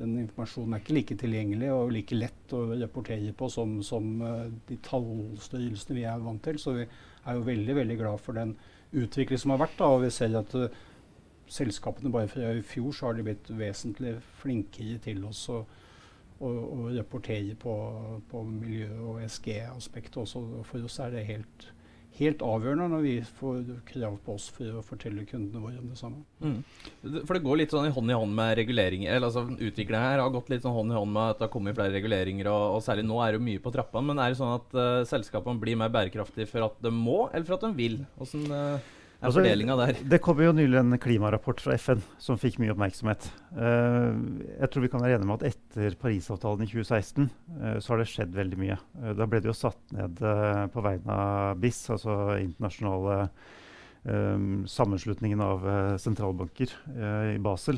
den 0.00 0.18
informasjonen 0.22 0.74
er 0.74 0.82
ikke 0.82 0.96
like 0.96 1.16
tilgjengelig 1.20 1.70
og 1.74 1.90
like 1.92 2.16
lett 2.16 2.52
å 2.56 2.60
rapportere 2.72 3.32
på 3.36 3.48
som, 3.52 3.78
som 3.84 4.06
uh, 4.24 4.46
de 4.68 4.78
tallstørrelsene 4.84 5.96
vi 5.96 6.06
er 6.08 6.22
vant 6.24 6.42
til. 6.44 6.60
Så 6.60 6.76
vi 6.76 6.86
er 6.86 7.36
jo 7.36 7.48
veldig 7.48 7.76
veldig 7.76 7.98
glad 8.00 8.22
for 8.24 8.36
den 8.36 8.54
utvikling 8.96 9.40
som 9.40 9.52
har 9.54 9.60
vært. 9.64 9.76
Da, 9.80 9.90
og 9.92 10.04
vi 10.04 10.12
ser 10.16 10.36
at 10.40 10.56
uh, 10.56 10.68
selskapene 11.52 12.12
bare 12.12 12.30
fra 12.32 12.52
i 12.56 12.64
fjor 12.64 12.96
så 12.96 13.10
har 13.10 13.18
de 13.18 13.26
blitt 13.28 13.52
vesentlig 13.52 14.16
flinkere 14.40 15.00
til 15.04 15.24
oss 15.28 15.42
å, 15.52 15.62
å, 16.40 16.50
å 16.50 16.86
rapportere 16.94 17.56
på, 17.60 17.74
på 18.30 18.44
miljø- 18.46 19.02
og 19.12 19.20
SG-aspektet 19.26 20.22
også. 20.24 20.42
For 20.68 20.88
oss 20.88 20.98
er 21.04 21.14
det 21.14 21.28
helt 21.28 21.70
helt 22.20 22.42
avgjørende 22.44 22.88
når 22.90 23.04
vi 23.04 23.14
får 23.38 23.60
krav 23.88 24.16
på 24.24 24.34
oss 24.36 24.48
for 24.52 24.80
å 24.80 24.84
fortelle 24.84 25.24
kundene 25.28 25.62
våre 25.62 25.80
om 25.80 25.88
det 25.88 25.98
samme. 25.98 26.22
Mm. 26.42 26.58
For 27.24 27.36
det 27.36 27.42
går 27.44 27.60
litt 27.62 27.74
sånn 27.74 27.88
i 27.88 27.94
hånd 27.94 28.12
i 28.12 28.18
hånd 28.18 28.34
med 28.36 28.52
reguleringer. 28.58 29.14
eller 29.14 29.30
altså 29.30 29.46
Utviklingen 29.48 30.04
her 30.04 30.22
har 30.22 30.34
gått 30.34 30.50
litt 30.52 30.64
sånn 30.66 30.76
hånd 30.76 30.92
i 30.92 30.98
hånd 30.98 31.14
med 31.14 31.34
at 31.34 31.40
det 31.40 31.46
har 31.46 31.54
kommet 31.54 31.78
flere 31.78 31.94
reguleringer, 31.96 32.50
og, 32.52 32.76
og 32.76 32.84
særlig 32.84 33.06
nå 33.08 33.20
er 33.24 33.36
det 33.36 33.44
mye 33.46 33.62
på 33.62 33.72
trappene. 33.74 34.10
Men 34.10 34.22
er 34.22 34.32
det 34.32 34.40
sånn 34.40 34.56
at 34.58 34.76
uh, 34.76 35.02
selskapene 35.08 35.62
blir 35.62 35.78
mer 35.80 35.92
bærekraftige 35.94 36.50
for 36.50 36.68
at 36.68 36.80
de 36.84 36.92
må, 36.94 37.22
eller 37.30 37.46
for 37.48 37.60
at 37.60 37.68
de 37.68 37.76
vil? 37.78 38.02
Hvordan... 38.18 38.48
Uh 38.50 38.96
er 39.20 39.28
altså, 39.28 39.42
fordelinga 39.42 39.74
der? 39.76 39.98
Det 40.08 40.18
kom 40.24 40.38
jo 40.40 40.52
nylig 40.56 40.78
en 40.80 40.96
klimarapport 41.00 41.60
fra 41.60 41.74
FN 41.76 42.00
som 42.22 42.38
fikk 42.40 42.56
mye 42.62 42.72
oppmerksomhet. 42.72 43.26
Uh, 43.52 44.16
jeg 44.54 44.70
tror 44.72 44.84
vi 44.86 44.88
kan 44.94 45.02
være 45.04 45.18
enige 45.18 45.28
med 45.28 45.42
at 45.44 45.50
etter 45.50 45.96
Parisavtalen 46.00 46.64
i 46.64 46.68
2016 46.70 47.26
uh, 47.28 47.74
så 47.84 47.92
har 47.92 48.00
det 48.00 48.06
skjedd 48.08 48.32
veldig 48.38 48.60
mye. 48.62 48.78
Uh, 48.96 49.10
da 49.18 49.26
ble 49.28 49.42
det 49.44 49.50
jo 49.50 49.56
satt 49.58 49.92
ned 49.92 50.22
på 50.72 50.84
vegne 50.86 51.18
av 51.24 51.60
BIS, 51.60 51.82
altså 51.96 52.16
internasjonale 52.40 53.26
sammenslutningen 54.00 55.42
av 55.44 55.66
sentralbanker 56.00 56.70
i 57.34 57.36
Basel. 57.44 57.76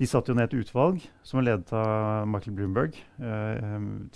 de 0.00 0.06
satte 0.08 0.32
jo 0.32 0.36
ned 0.38 0.48
et 0.48 0.62
utvalg 0.62 1.02
som 1.20 1.42
er 1.42 1.50
ledet 1.50 1.74
av 1.76 2.24
Michael 2.24 2.56
Bloomberg, 2.56 2.96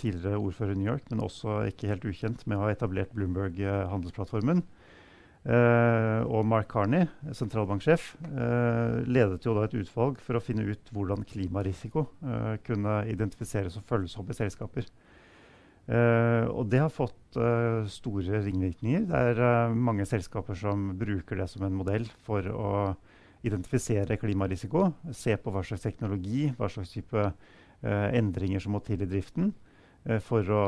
tidligere 0.01 0.41
ordfører 0.41 0.73
i 0.73 0.79
New 0.79 0.89
York, 0.89 1.05
men 1.13 1.21
også 1.21 1.59
ikke 1.69 1.91
helt 1.91 2.09
ukjent 2.09 2.41
med 2.49 2.57
å 2.57 2.65
ha 2.65 2.73
etablert 2.73 3.13
Bloomberg-handelsplattformen. 3.13 4.65
Uh, 5.47 6.27
og 6.27 6.41
Mark 6.43 6.67
Carney, 6.73 7.05
sentralbanksjef, 7.31 8.09
uh, 8.33 8.97
ledet 9.07 9.45
jo 9.47 9.53
da 9.55 9.63
et 9.63 9.77
utvalg 9.79 10.17
for 10.19 10.35
å 10.35 10.41
finne 10.43 10.65
ut 10.67 10.89
hvordan 10.91 11.23
klimarisiko 11.29 12.03
uh, 12.19 12.57
kunne 12.67 12.97
identifiseres 13.07 13.77
og 13.79 13.85
følges 13.87 14.17
opp 14.19 14.33
i 14.33 14.35
selskaper. 14.35 14.89
og 15.87 16.65
det 16.67 16.81
har 16.81 16.89
fått 16.91 17.37
store 17.87 18.41
ringvirkninger. 18.43 19.05
Det 19.07 19.19
er 19.29 19.71
mange 19.71 20.03
selskaper 20.03 20.57
som 20.59 20.89
bruker 20.99 21.39
det 21.39 21.45
som 21.47 21.63
en 21.63 21.77
modell 21.79 22.03
for 22.25 22.43
å 22.43 22.71
identifisere 23.47 24.17
klimarisiko, 24.19 24.89
se 25.15 25.37
på 25.39 25.53
hva 25.53 25.63
slags 25.63 25.85
teknologi, 25.87 26.49
hva 26.57 26.67
slags 26.67 26.91
type 26.91 27.23
endringer 27.87 28.59
som 28.59 28.75
må 28.75 28.83
til 28.83 28.99
i 28.99 29.07
driften 29.07 29.53
for 30.27 30.51
å 30.51 30.65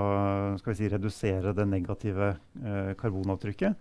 si, 0.71 0.87
redusere 0.87 1.51
det 1.51 1.67
negative 1.67 2.37
karbonavtrykket. 3.03 3.75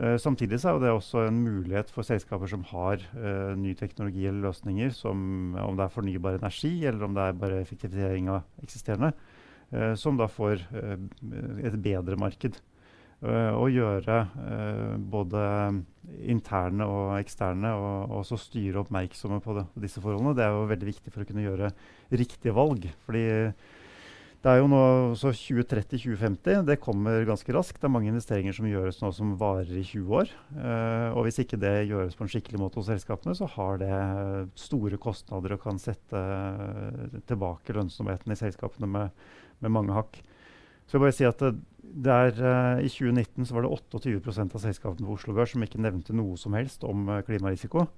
Uh, 0.00 0.16
samtidig 0.16 0.62
er 0.64 0.78
det 0.80 0.88
også 0.94 1.26
en 1.28 1.42
mulighet 1.44 1.90
for 1.92 2.06
selskaper 2.06 2.48
som 2.48 2.62
har 2.70 3.02
uh, 3.12 3.52
ny 3.58 3.74
teknologi 3.76 4.24
eller 4.24 4.46
løsninger, 4.46 4.94
som, 4.96 5.52
om 5.60 5.76
det 5.76 5.84
er 5.84 5.92
fornybar 5.92 6.38
energi 6.38 6.72
eller 6.88 7.04
om 7.04 7.16
det 7.16 7.26
er 7.26 7.36
bare 7.42 7.60
effektivisering 7.60 8.30
av 8.32 8.64
eksisterende, 8.64 9.12
uh, 9.74 9.92
som 10.00 10.16
da 10.16 10.30
får 10.30 10.64
et 10.72 11.76
bedre 11.84 12.16
marked. 12.20 12.56
Å 13.20 13.66
gjøre 13.68 14.14
både 15.12 15.40
interne 16.32 16.86
og 16.88 17.10
eksterne, 17.18 17.74
og 17.76 18.14
også 18.16 18.38
styre 18.40 18.80
oppmerksomme 18.80 19.42
på, 19.44 19.58
det, 19.58 19.66
på, 19.74 19.82
disse 19.84 20.00
forholdene, 20.00 20.32
det 20.38 20.46
er 20.46 20.54
jo 20.56 20.62
veldig 20.70 20.88
viktig 20.88 21.12
for 21.12 21.20
å 21.20 21.28
kunne 21.28 21.44
gjøre 21.44 21.68
riktige 22.16 22.54
valg. 22.56 22.88
fordi 23.04 23.26
det 24.40 24.48
er 24.48 24.62
jo 24.62 24.68
nå 24.72 24.84
2030-2050. 25.20 26.62
Det 26.64 26.78
kommer 26.80 27.26
ganske 27.28 27.52
raskt. 27.52 27.76
Det 27.76 27.84
er 27.84 27.92
mange 27.92 28.08
investeringer 28.08 28.54
som 28.56 28.68
gjøres 28.70 29.02
nå 29.02 29.10
som 29.12 29.34
varer 29.40 29.68
i 29.76 29.82
20 29.84 30.14
år. 30.16 30.32
Uh, 30.54 31.12
og 31.12 31.26
hvis 31.26 31.42
ikke 31.42 31.58
det 31.60 31.74
gjøres 31.90 32.16
på 32.16 32.24
en 32.24 32.32
skikkelig 32.32 32.62
måte 32.62 32.80
hos 32.80 32.88
selskapene, 32.88 33.36
så 33.36 33.50
har 33.52 33.82
det 33.82 33.92
store 34.62 34.96
kostnader 35.02 35.58
og 35.58 35.60
kan 35.66 35.82
sette 35.82 36.16
uh, 36.16 37.20
tilbake 37.28 37.76
lønnsomheten 37.76 38.32
i 38.32 38.40
selskapene 38.40 38.88
med, 38.88 39.20
med, 39.60 39.74
mange 39.76 39.92
hakk. 39.98 40.22
Så 40.88 40.96
jeg 40.96 41.04
bare 41.04 41.18
si 41.18 41.28
at 41.28 41.44
det, 41.44 41.54
det 42.08 42.16
er, 42.16 42.40
uh, 42.40 42.80
I 42.80 42.88
2019 42.88 43.44
så 43.44 43.58
var 43.58 43.68
det 43.68 43.76
28 43.76 44.46
av 44.46 44.62
selskapene 44.64 45.04
på 45.04 45.20
Oslo 45.20 45.36
Børs 45.36 45.52
som 45.52 45.68
ikke 45.68 45.84
nevnte 45.84 46.16
noe 46.16 46.40
som 46.40 46.56
helst 46.56 46.88
om 46.88 47.12
klimarisiko. 47.28 47.90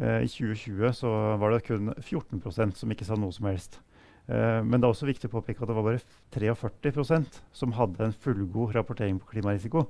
I 0.00 0.28
2020 0.30 0.92
så 0.96 1.10
var 1.40 1.52
det 1.52 1.64
kun 1.66 1.90
14% 1.98 2.78
som 2.78 2.92
ikke 2.92 3.04
sa 3.04 3.16
noe 3.20 3.34
som 3.36 3.48
helst. 3.50 3.80
Uh, 4.30 4.60
men 4.62 4.78
det 4.78 4.86
er 4.86 4.92
også 4.92 5.08
viktig 5.08 5.26
å 5.26 5.32
påpeke 5.32 5.64
at 5.64 5.70
det 5.70 5.74
var 5.74 5.88
bare 5.88 6.02
43% 6.36 7.40
som 7.56 7.74
hadde 7.74 8.04
en 8.06 8.14
fullgod 8.14 8.76
rapportering 8.76 9.18
på 9.18 9.32
klimarisiko. 9.32 9.88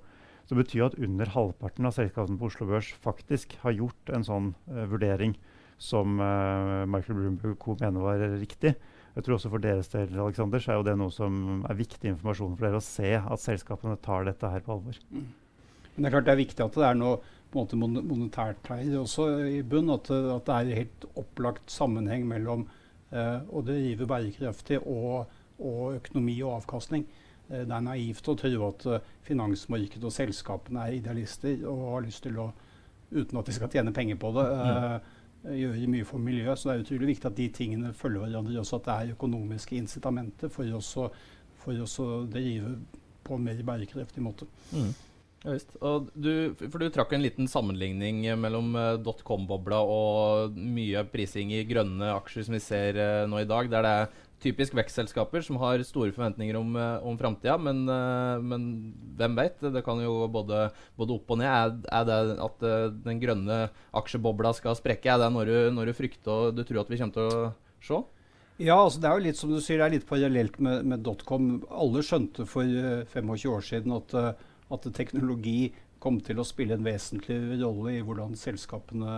Det 0.49 0.57
betyr 0.57 0.87
at 0.87 0.97
under 0.99 1.29
halvparten 1.35 1.87
av 1.87 1.93
selskapene 1.95 2.41
på 2.41 2.49
Oslo 2.49 2.67
Børs 2.71 2.89
faktisk 3.05 3.53
har 3.63 3.77
gjort 3.77 4.15
en 4.17 4.25
sånn 4.27 4.49
uh, 4.71 4.87
vurdering 4.89 5.37
som 5.81 6.17
uh, 6.21 6.87
Michael 6.89 7.21
Bloomberg 7.21 7.59
Co. 7.61 7.77
mener 7.83 8.07
var 8.07 8.25
riktig. 8.41 8.75
Jeg 9.11 9.27
tror 9.27 9.37
også 9.37 9.51
For 9.53 9.61
deres 9.61 9.93
del 9.93 10.17
Alexander, 10.17 10.63
så 10.63 10.73
er 10.73 10.81
jo 10.81 10.89
det 10.89 10.97
noe 10.97 11.13
som 11.13 11.63
er 11.69 11.77
viktig 11.77 12.15
informasjon 12.15 12.57
for 12.57 12.69
dere 12.69 12.81
å 12.81 12.85
se 12.85 13.13
at 13.21 13.45
selskapene 13.45 13.99
tar 14.01 14.25
dette 14.29 14.49
her 14.49 14.65
på 14.65 14.77
alvor. 14.79 14.97
Mm. 15.11 15.31
Men 15.91 16.01
Det 16.01 16.09
er 16.09 16.15
klart 16.15 16.29
det 16.29 16.33
er 16.33 16.45
viktig 16.47 16.65
at 16.65 16.81
det 16.81 16.89
er 16.89 17.01
noe 17.01 17.17
på 17.51 17.59
en 17.59 17.65
måte 17.83 18.03
monetært 18.07 18.69
her 18.71 19.01
også 19.03 19.27
i 19.51 19.59
bunn. 19.67 19.91
At, 19.93 20.09
at 20.09 20.47
det 20.47 20.59
er 20.61 20.85
helt 20.85 21.09
opplagt 21.19 21.75
sammenheng 21.75 22.29
mellom 22.31 22.69
Eh, 22.71 22.80
og 23.13 23.67
det 23.67 23.81
driver 23.81 24.07
bærekraftig 24.15 24.79
og, 24.87 25.31
og, 25.59 25.97
økonomi 25.97 26.37
og 26.47 26.61
avkastning. 26.61 27.07
Eh, 27.51 27.65
det 27.67 27.75
er 27.75 27.87
naivt 27.87 28.29
å 28.31 28.37
tro 28.39 28.67
at 28.69 28.87
eh, 28.87 29.09
finansmarkedet 29.27 30.07
og 30.07 30.15
selskapene 30.15 30.87
er 30.87 30.99
idealister 31.01 31.65
og 31.69 31.87
har 31.97 32.07
lyst 32.07 32.25
til 32.27 32.39
å, 32.41 32.51
uten 33.11 33.41
at 33.41 33.51
de 33.51 33.57
skal 33.57 33.73
tjene 33.73 33.95
penger 33.95 34.21
på 34.21 34.31
det, 34.37 34.47
mm. 34.47 35.11
gjøre 35.59 35.91
mye 35.97 36.09
for 36.09 36.23
miljøet. 36.23 36.59
Så 36.59 36.71
det 36.71 36.77
er 36.77 36.87
utrolig 36.87 37.13
viktig 37.15 37.31
at 37.31 37.39
de 37.39 37.51
tingene 37.55 37.93
følger 37.97 38.27
hverandre. 38.27 38.59
Også 38.63 38.79
at 38.79 38.87
det 38.87 38.97
er 38.97 39.15
økonomiske 39.19 39.79
incitamenter 39.81 40.53
for 40.53 40.79
oss 40.79 40.95
å, 41.01 41.11
for 41.61 41.83
oss 41.83 41.99
å 42.03 42.11
drive 42.31 42.77
på 43.27 43.37
en 43.37 43.47
mer 43.47 43.63
bærekraftig 43.67 44.23
måte. 44.25 44.47
Mm. 44.71 44.93
Ja, 45.41 45.55
visst. 45.55 45.73
Du, 46.21 46.33
for 46.69 46.83
du 46.83 46.91
trakk 46.93 47.15
en 47.17 47.23
liten 47.25 47.47
sammenligning 47.49 48.27
mellom 48.37 48.75
uh, 48.77 48.99
dotcom-bobla 49.01 49.79
og 49.89 50.59
mye 50.59 51.01
prising 51.09 51.55
i 51.57 51.63
grønne 51.69 52.11
aksjer 52.19 52.45
som 52.45 52.57
vi 52.59 52.61
ser 52.61 52.99
uh, 53.01 53.29
nå 53.31 53.41
i 53.41 53.49
dag, 53.49 53.71
der 53.73 53.87
det 53.87 53.93
er 54.03 54.11
typisk 54.41 54.77
vekstselskaper 54.77 55.45
som 55.45 55.57
har 55.63 55.81
store 55.85 56.13
forventninger 56.13 56.59
om, 56.61 56.77
uh, 56.77 57.01
om 57.09 57.17
framtida, 57.21 57.57
men, 57.57 57.87
men, 58.45 58.67
hvem 59.17 59.39
vet? 59.41 59.65
Det 59.65 59.85
kan 59.87 60.03
jo 60.05 60.29
både, 60.33 60.67
både 61.01 61.17
opp 61.17 61.33
og 61.33 61.41
ned. 61.41 61.49
Er, 61.49 61.73
er 61.89 62.07
det 62.11 62.37
at 62.45 62.69
den 63.09 63.25
grønne 63.25 63.59
aksjebobla 63.97 64.53
skal 64.61 64.77
sprekke? 64.77 65.09
Er 65.09 65.25
det 65.25 65.33
når 65.39 65.49
du, 65.49 65.59
når 65.79 65.89
du 65.89 65.97
frykter 65.97 66.51
og 66.51 66.57
du 66.61 66.67
tror 66.69 66.85
at 66.85 66.93
vi 66.93 67.01
kommer 67.01 67.17
til 67.17 67.33
å 67.33 67.51
se? 67.81 68.03
Ja, 68.61 68.77
altså 68.77 69.01
det 69.01 69.09
er 69.09 69.17
jo 69.17 69.25
litt 69.25 69.41
som 69.41 69.57
du 69.57 69.57
sier, 69.65 69.81
det 69.81 69.89
er 69.89 69.97
litt 69.97 70.09
parallelt 70.09 70.61
med, 70.61 70.85
med 70.85 71.01
dotcom. 71.01 71.63
Alle 71.73 72.05
skjønte 72.05 72.45
for 72.45 72.69
25 73.17 73.53
år 73.57 73.69
siden 73.73 73.97
at 73.97 74.17
at 74.71 74.91
teknologi 74.95 75.73
kom 76.01 76.19
til 76.25 76.41
å 76.41 76.47
spille 76.49 76.77
en 76.77 76.85
vesentlig 76.85 77.37
rolle 77.61 77.99
i 77.99 78.05
hvordan 78.05 78.37
selskapene 78.39 79.17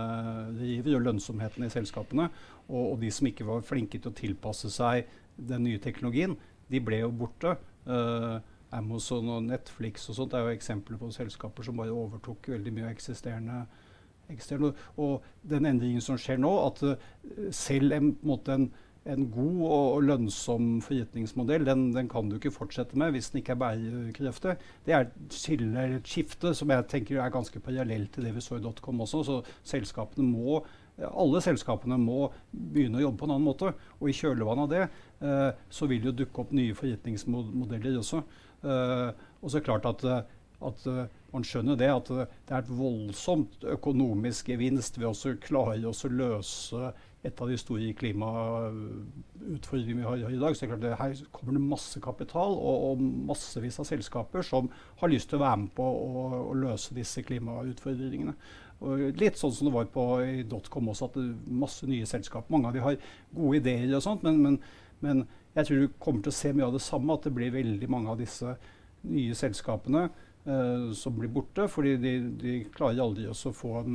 driver, 0.57 0.97
og 0.97 1.05
lønnsomheten 1.07 1.65
i 1.65 1.71
selskapene. 1.71 2.27
Og, 2.67 2.81
og, 2.81 2.97
de 3.03 3.11
som 3.13 3.29
ikke 3.29 3.47
var 3.47 3.63
flinke 3.67 3.99
til 3.99 4.11
å 4.11 4.17
tilpasse 4.17 4.71
seg 4.73 5.07
den 5.37 5.65
nye 5.67 5.81
teknologien, 5.83 6.35
de 6.71 6.81
ble 6.83 7.03
jo 7.03 7.13
borte. 7.23 7.55
Uh, 7.87 8.41
Amazon 8.73 9.29
og 9.29 9.43
Netflix 9.45 10.07
og 10.09 10.17
sånt 10.17 10.33
er 10.33 10.47
jo 10.47 10.53
eksempler 10.55 10.97
på 10.97 11.11
selskaper 11.13 11.65
som 11.65 11.77
bare 11.77 11.93
overtok 11.93 12.49
veldig 12.55 12.73
mye 12.75 12.91
eksisterende. 12.91 13.63
eksisterende. 14.33 14.73
Og 14.97 15.23
den 15.43 15.69
endringen 15.69 16.03
som 16.03 16.19
skjer 16.19 16.41
nå, 16.41 16.51
at 16.67 16.83
uh, 16.83 17.51
selv 17.55 17.95
en, 17.95 18.15
måte, 18.27 18.57
en 18.57 18.71
en 19.09 19.25
god 19.31 19.63
og 19.67 20.03
lønnsom 20.07 20.67
forretningsmodell 20.83 21.65
den, 21.67 21.89
den, 21.95 22.07
kan 22.11 22.29
du 22.29 22.37
ikke 22.37 22.53
fortsette 22.55 22.97
med 22.99 23.11
hvis 23.11 23.31
den 23.31 23.41
ikke 23.41 23.55
er 23.55 23.59
bærekraftig. 23.59 24.55
Det 24.85 24.95
er 24.95 25.09
et 25.09 26.07
skifte 26.07 26.53
som 26.55 26.71
jeg 26.71 26.87
tenker 26.91 27.19
er 27.19 27.33
ganske 27.33 27.59
parallelt 27.63 28.13
til 28.15 28.27
det 28.27 28.35
vi 28.35 28.43
så 28.43 28.59
i 28.59 28.63
Dotcom 28.63 29.03
også. 29.03 29.23
Så 29.27 29.39
selskapene 29.73 30.27
må, 30.29 30.61
alle 31.09 31.43
selskapene 31.43 31.99
må 31.99 32.29
begynne 32.51 33.01
å 33.01 33.07
jobbe 33.07 33.19
på 33.19 33.27
en 33.27 33.35
annen 33.35 33.49
måte. 33.49 33.73
Og 33.99 34.07
i 34.07 34.15
kjølvannet 34.15 34.63
av 34.63 34.71
det 34.71 34.85
eh, 34.85 35.65
så 35.67 35.89
vil 35.91 36.07
det 36.07 36.17
dukke 36.23 36.45
opp 36.45 36.55
nye 36.55 36.77
forretningsmodeller 36.77 37.99
også. 37.99 38.23
Eh, 38.63 39.09
og 39.43 39.49
så 39.49 39.57
er 39.57 39.59
det 39.59 39.67
klart 39.67 39.89
at, 39.89 40.07
at 40.63 40.85
uh, 40.87 41.03
man 41.33 41.43
skjønner 41.43 41.75
det, 41.75 41.89
at 41.91 42.07
det 42.07 42.53
er 42.53 42.61
et 42.61 42.69
voldsomt 42.71 43.65
økonomisk 43.67 44.53
gevinst 44.53 44.95
ved 45.01 45.09
å 45.09 45.33
klare 45.43 45.91
å 45.91 46.11
løse 46.13 46.93
et 47.23 47.41
av 47.41 47.47
de 47.47 47.55
store 47.59 47.93
klimautfordringene 47.95 50.01
vi 50.01 50.07
har 50.07 50.17
i 50.27 50.39
dag. 50.41 50.55
Så 50.57 50.67
det 50.67 50.89
er 50.91 50.99
her 50.99 51.13
kommer 51.31 51.53
det 51.55 51.61
masse 51.63 51.99
kapital 52.03 52.51
og, 52.57 52.83
og, 52.89 53.01
massevis 53.29 53.79
av 53.79 53.85
selskaper 53.87 54.41
som 54.45 54.69
har 54.99 55.11
lyst 55.11 55.29
til 55.31 55.39
å 55.39 55.45
være 55.45 55.61
med 55.63 55.71
på 55.77 55.85
å, 55.87 56.23
å 56.49 56.53
løse 56.65 56.97
disse 56.97 57.19
klimautfordringene. 57.23 58.33
og 58.83 58.91
litt 59.19 59.37
sånn 59.39 59.55
som 59.55 59.65
det 59.69 59.77
var 59.77 59.87
på 59.93 60.03
i 60.25 60.43
Dotcom 60.43 60.89
også, 60.91 61.05
at 61.07 61.15
det 61.15 61.23
er 61.29 61.59
masse 61.63 61.83
nye 61.87 62.07
selskap. 62.09 62.43
Mange 62.51 62.67
av 62.67 62.73
de 62.75 62.81
har 62.83 62.95
gode 63.31 63.57
ideer 63.61 63.95
og 63.95 64.03
sånt, 64.03 64.21
men, 64.27 64.35
men, 64.43 64.55
men, 64.99 65.17
jeg 65.53 65.63
tror 65.69 65.77
du 65.79 65.87
kommer 66.01 66.21
til 66.25 66.33
å 66.33 66.41
se 66.41 66.49
mye 66.51 66.67
av 66.67 66.75
det 66.75 66.83
samme. 66.83 67.13
At 67.13 67.23
det 67.27 67.35
blir 67.37 67.51
veldig 67.53 67.87
mange 67.93 68.09
av 68.11 68.17
disse 68.19 68.49
nye 69.05 69.33
selskapene 69.37 70.03
uh, 70.09 70.91
som 70.97 71.13
blir 71.15 71.31
borte. 71.31 71.69
Fordi 71.69 71.93
de, 72.01 72.13
de 72.41 72.51
klarer 72.73 73.05
aldri 73.05 73.29
å 73.29 73.53
få 73.53 73.71
en 73.83 73.93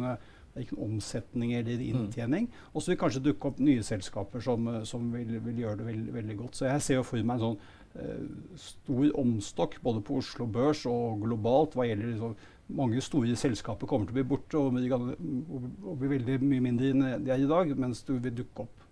uh, 0.54 0.60
ikke 0.62 0.78
omsetning 0.84 1.54
eller 1.58 1.80
mm. 1.80 1.88
inntjening. 1.88 2.48
Mm. 2.48 2.68
Og 2.72 2.82
så 2.82 2.92
vil 2.92 3.00
kanskje 3.00 3.24
dukke 3.28 3.50
opp 3.50 3.62
nye 3.62 3.86
selskaper 3.86 4.44
som, 4.44 4.70
som 4.88 5.10
vil, 5.14 5.38
vil, 5.44 5.64
gjøre 5.64 5.80
det 5.80 5.88
veldig, 5.90 6.14
veldig, 6.14 6.38
godt. 6.42 6.60
Så 6.60 6.68
jeg 6.70 6.84
ser 6.86 7.00
jo 7.00 7.08
for 7.08 7.22
meg 7.30 7.38
en 7.38 7.44
sånn 7.46 7.58
uh, 7.98 8.54
stor 8.68 9.18
omstokk 9.24 9.80
både 9.84 10.04
på 10.06 10.20
Oslo 10.22 10.48
Børs 10.58 10.84
og 10.90 11.24
globalt 11.24 11.78
hva 11.78 11.88
gjelder 11.88 12.14
liksom, 12.14 12.38
mange 12.78 13.00
store 13.00 13.36
selskaper 13.40 13.88
kommer 13.88 14.08
til 14.08 14.12
å 14.12 14.18
bli 14.18 14.28
borte 14.28 14.60
og, 14.60 14.76
og, 14.76 15.70
og 15.88 15.94
bli 16.02 16.10
veldig 16.18 16.36
mye 16.44 16.64
mindre 16.66 16.92
enn 16.92 17.06
de 17.24 17.32
er 17.32 17.40
i 17.40 17.48
dag, 17.48 17.72
mens 17.80 18.02
det 18.04 18.18
vil 18.26 18.36
dukke 18.42 18.66
opp 18.66 18.84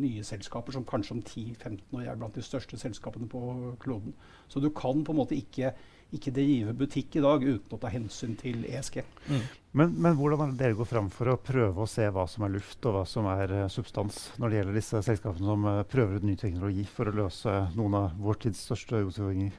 nye 0.00 0.24
selskaper 0.26 0.74
som 0.76 0.84
kanskje 0.88 1.16
om 1.16 1.22
10-15 1.22 1.96
år 1.96 2.08
er 2.10 2.18
blant 2.20 2.36
de 2.36 2.44
største 2.44 2.78
selskapene 2.80 3.28
på 3.30 3.40
kloden. 3.82 4.14
Så 4.48 4.60
du 4.60 4.68
kan 4.70 5.04
på 5.04 5.14
en 5.14 5.20
måte 5.20 5.38
ikke, 5.38 5.72
ikke 6.14 6.30
drive 6.34 6.72
butikk 6.78 7.16
i 7.18 7.22
dag 7.24 7.42
uten 7.42 7.74
å 7.74 7.78
ta 7.82 7.90
hensyn 7.90 8.36
til 8.38 8.62
ESG. 8.68 9.00
Mm. 9.26 9.40
Men, 9.76 9.96
men, 9.98 10.14
hvordan 10.16 10.44
er 10.44 10.52
det 10.52 10.60
dere 10.60 10.78
går 10.78 10.88
fram 10.88 11.08
for 11.12 11.32
å 11.32 11.38
prøve 11.42 11.82
å 11.82 11.90
se 11.90 12.06
hva 12.14 12.28
som 12.30 12.46
er 12.46 12.54
luft 12.54 12.86
og 12.86 12.94
hva 12.96 13.02
som 13.10 13.26
er 13.32 13.52
uh, 13.52 13.64
substans 13.72 14.20
når 14.40 14.52
det 14.52 14.60
gjelder 14.60 14.78
disse 14.78 15.02
selskapene 15.08 15.50
som 15.50 15.66
uh, 15.66 15.82
prøver 15.90 16.20
ut 16.20 16.28
ny 16.28 16.36
teknologi 16.40 16.86
for 16.88 17.10
å 17.10 17.16
løse 17.24 17.56
noen 17.74 17.98
av 17.98 18.14
vår 18.22 18.40
tids 18.46 18.62
største 18.68 19.02
utfordringer? 19.08 19.58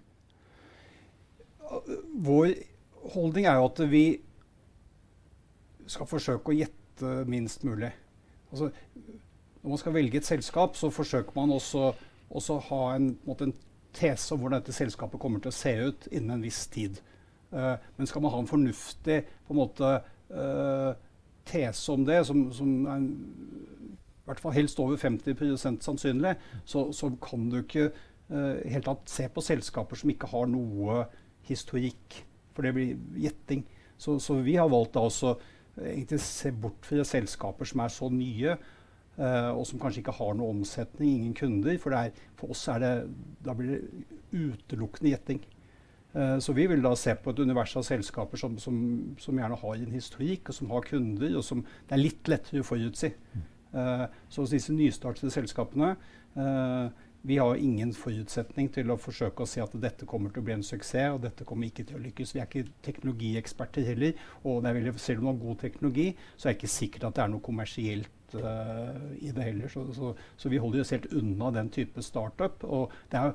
Vår 2.23 2.55
holdning 3.13 3.45
er 3.45 3.59
jo 3.59 3.67
at 3.67 3.83
vi 3.91 4.05
skal 5.87 6.07
forsøke 6.09 6.51
å 6.51 6.57
gjette 6.57 7.13
minst 7.29 7.63
mulig. 7.67 7.91
Altså, 8.51 8.71
når 9.61 9.73
man 9.73 9.81
skal 9.81 9.95
velge 9.95 10.21
et 10.21 10.27
selskap, 10.27 10.79
så 10.79 10.89
forsøker 10.93 11.35
man 11.35 11.51
også 11.55 11.91
å 12.27 12.59
ha 12.69 12.81
en, 12.95 13.11
en, 13.27 13.53
tese 13.97 14.33
om 14.33 14.41
hvordan 14.41 14.61
dette 14.61 14.75
selskapet 14.75 15.21
kommer 15.21 15.43
til 15.43 15.51
å 15.51 15.57
se 15.57 15.73
ut 15.89 16.07
innen 16.11 16.37
en 16.37 16.45
viss 16.45 16.65
tid. 16.73 17.01
Uh, 17.51 17.75
men 17.97 18.09
skal 18.09 18.23
man 18.23 18.33
ha 18.33 18.41
en 18.43 18.49
fornuftig 18.49 19.21
på 19.47 19.55
en 19.55 19.59
måte, 19.61 19.91
uh, 20.33 20.91
tese 21.47 21.93
om 21.93 22.03
det, 22.07 22.21
som, 22.27 22.47
som 22.53 22.73
er 22.85 22.99
en, 22.99 23.09
i 24.17 24.27
hvert 24.27 24.43
fall 24.43 24.55
helst 24.57 24.79
over 24.83 24.99
50 24.99 25.55
sannsynlig, 25.79 26.35
så, 26.67 26.89
så, 26.91 27.13
kan 27.23 27.47
du 27.51 27.61
ikke 27.61 27.89
uh, 27.89 28.57
helt 28.67 28.87
tatt 28.89 29.11
se 29.11 29.29
på 29.31 29.43
selskaper 29.45 29.99
som 29.99 30.11
ikke 30.11 30.31
har 30.33 30.49
noe 30.51 31.05
historikk 31.47 32.23
for 32.57 32.65
det 32.65 32.73
blir 32.73 32.97
gjetting. 33.21 33.63
Så, 33.97 34.17
så, 34.19 34.39
vi 34.41 34.57
har 34.57 34.69
valgt 34.69 34.95
da 34.97 35.05
også 35.05 35.35
eh, 35.77 35.93
egentlig 35.93 36.19
se 36.25 36.51
bort 36.51 36.85
fra 36.85 37.05
selskaper 37.05 37.69
som 37.69 37.83
er 37.85 37.93
så 37.93 38.09
nye, 38.13 38.57
og 39.17 39.63
som 39.65 39.79
kanskje 39.81 40.03
ikke 40.03 40.13
har 40.13 40.35
noe 40.37 40.53
omsetning, 40.53 41.15
ingen 41.15 41.37
kunder. 41.37 41.77
For, 41.81 41.95
er, 41.97 42.11
for 42.37 42.53
oss 42.53 42.67
er 42.69 42.83
det, 42.83 42.91
da 43.45 43.55
blir 43.57 43.71
det 43.73 43.79
utelukkende 44.31 45.13
gjetting. 45.15 45.41
Uh, 46.17 46.37
så 46.41 46.53
vi 46.55 46.65
vil 46.69 46.81
da 46.81 46.93
se 46.97 47.13
på 47.19 47.33
et 47.33 47.41
univers 47.43 47.75
av 47.77 47.83
selskaper 47.85 48.39
som, 48.41 48.55
som, 48.61 48.77
som, 49.21 49.37
gjerne 49.37 49.59
har 49.61 49.75
en 49.75 49.97
historikk, 49.97 50.49
og 50.49 50.57
som 50.57 50.71
har 50.73 50.87
kunder, 50.87 51.35
og 51.37 51.45
som 51.45 51.65
det 51.65 51.97
er 51.97 52.01
litt 52.01 52.31
lettere 52.31 52.63
å 52.63 52.67
forutsi. 52.67 53.11
Uh, 53.73 54.07
så 54.31 54.47
disse 54.49 54.73
nystartede 54.73 55.33
selskapene 55.33 55.95
vi 57.27 57.39
har 57.41 57.57
ingen 57.59 57.89
forutsetning 57.97 58.69
til 58.71 58.91
å 58.93 58.95
forsøke 59.01 59.43
å 59.43 59.49
si 59.49 59.59
at 59.59 59.73
dette 59.81 60.05
kommer 60.07 60.31
til 60.31 60.43
å 60.43 60.45
bli 60.47 60.53
en 60.53 60.63
suksess, 60.63 61.15
og 61.15 61.23
dette 61.25 61.47
kommer 61.49 61.67
ikke 61.67 61.83
til 61.89 61.97
å 61.97 62.01
lykkes. 62.03 62.35
Vi 62.35 62.39
er 62.39 62.47
ikke 62.47 62.75
teknologieksperter 62.85 63.87
heller. 63.89 64.21
Og 64.45 64.61
veldig, 64.63 64.93
selv 65.01 65.23
om 65.23 65.27
det 65.27 65.33
har 65.33 65.41
god 65.41 65.59
teknologi, 65.65 66.05
så 66.37 66.47
er 66.47 66.53
det 66.53 66.59
ikke 66.59 66.71
sikkert 66.71 67.07
at 67.09 67.17
det 67.17 67.25
er 67.25 67.33
noe 67.33 67.43
kommersielt 67.43 68.13
i 68.35 69.31
det 69.31 69.45
heller. 69.45 69.71
Så, 69.71 69.85
så, 69.95 70.11
så, 70.35 70.49
vi 70.51 70.59
holder 70.59 70.83
oss 70.83 70.91
helt 70.95 71.07
unna 71.15 71.51
den 71.55 71.69
type 71.73 72.03
startup. 72.03 72.65
Og 72.67 72.91
det 73.11 73.21
er 73.21 73.33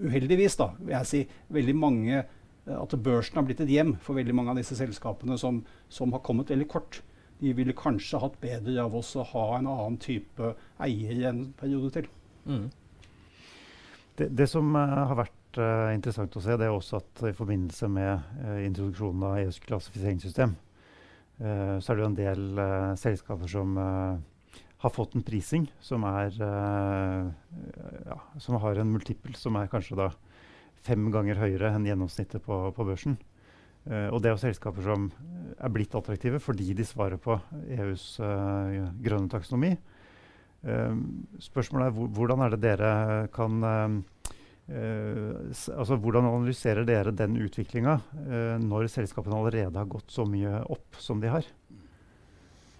uheldigvis, 0.00 0.56
da, 0.58 0.72
vil 0.80 0.96
jeg 0.96 1.10
si, 1.10 1.20
veldig 1.52 1.74
mange 1.76 2.22
uh, 2.22 2.76
At 2.80 2.94
børsen 3.02 3.36
har 3.36 3.44
blitt 3.44 3.60
et 3.60 3.72
hjem 3.72 3.96
for 4.00 4.16
veldig 4.16 4.34
mange 4.36 4.52
av 4.52 4.60
disse 4.60 4.76
selskapene 4.78 5.36
som, 5.40 5.62
som 5.92 6.12
har 6.14 6.22
kommet 6.24 6.52
veldig 6.52 6.68
kort 6.70 7.00
de 7.40 7.52
ville 7.56 7.76
kanskje 7.76 8.20
hatt 8.20 8.36
bedre 8.42 8.76
av 8.82 8.94
oss 8.96 9.14
å 9.16 9.24
ha 9.32 9.44
en 9.56 9.68
annen 9.70 9.96
type 10.00 10.52
eier 10.82 11.16
i 11.16 11.26
en 11.28 11.44
periode 11.56 11.92
til. 11.94 12.08
Mm. 12.44 12.66
Det, 14.18 14.28
det, 14.36 14.46
som 14.50 14.74
uh, 14.76 15.06
har 15.08 15.16
vært 15.22 15.60
uh, 15.60 15.88
interessant 15.94 16.36
å 16.36 16.42
se, 16.44 16.56
det 16.60 16.68
er 16.68 16.74
også 16.74 17.00
at 17.00 17.22
i 17.30 17.36
forbindelse 17.36 17.88
med 17.92 18.34
uh, 18.42 18.58
introduksjonen 18.66 19.24
av 19.24 19.38
EUs 19.40 19.60
klassifiseringssystem, 19.64 20.52
så 21.40 21.92
er 21.92 21.96
det 21.96 22.02
jo 22.02 22.08
en 22.10 22.16
del 22.18 22.42
selskaper 23.00 23.48
som 23.48 23.78
har 23.80 24.92
fått 24.92 25.14
en 25.16 25.24
prising 25.24 25.62
som 25.80 26.04
er 26.04 26.34
ja, 26.36 28.18
som 28.36 28.58
har 28.60 28.76
en 28.76 28.92
multiple 28.92 29.32
som 29.40 29.56
er 29.56 29.70
kanskje 29.72 29.96
da 29.96 30.10
fem 30.84 31.10
ganger 31.12 31.40
høyere 31.40 31.72
enn 31.74 31.88
gjennomsnittet 31.88 32.44
på, 32.44 32.60
på 32.76 32.86
børsen. 32.88 33.16
Uh, 33.88 34.12
og 34.12 34.20
det 34.20 34.30
er 34.30 34.36
jo 34.36 34.42
selskaper 34.42 34.84
som 34.84 35.08
er 35.56 35.72
blitt 35.72 35.94
attraktive 35.96 36.40
fordi 36.42 36.74
de 36.76 36.84
svarer 36.84 37.20
på 37.20 37.38
EUs 37.72 38.12
uh, 38.20 38.90
grønne 39.00 39.30
taksonomi. 39.32 39.72
Uh, 40.60 40.96
spørsmålet 41.40 41.88
er 41.88 42.10
hvordan 42.18 42.44
er 42.44 42.54
det 42.54 42.62
dere 42.64 42.92
kan 43.32 43.64
altså 44.70 45.96
Hvordan 45.98 46.28
analyserer 46.28 46.86
dere 46.86 47.10
den 47.16 47.34
utviklinga 47.42 47.96
når 48.62 48.86
selskapene 48.92 49.34
allerede 49.34 49.74
har 49.74 49.88
gått 49.90 50.14
så 50.14 50.22
mye 50.28 50.60
opp 50.70 50.98
som 51.02 51.18
de 51.22 51.32
har? 51.32 51.48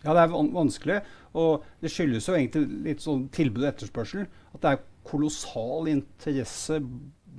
Ja, 0.04 0.14
det 0.14 0.22
er 0.22 0.30
van 0.32 0.52
vanskelig. 0.54 1.00
Og 1.36 1.64
det 1.82 1.92
skyldes 1.92 2.28
jo 2.28 2.36
egentlig 2.36 2.82
litt 2.86 3.04
sånn 3.04 3.26
tilbud 3.34 3.64
og 3.64 3.70
etterspørsel. 3.72 4.28
At 4.54 4.62
det 4.62 4.72
er 4.72 4.84
kolossal 5.06 5.90
interesse 5.92 6.80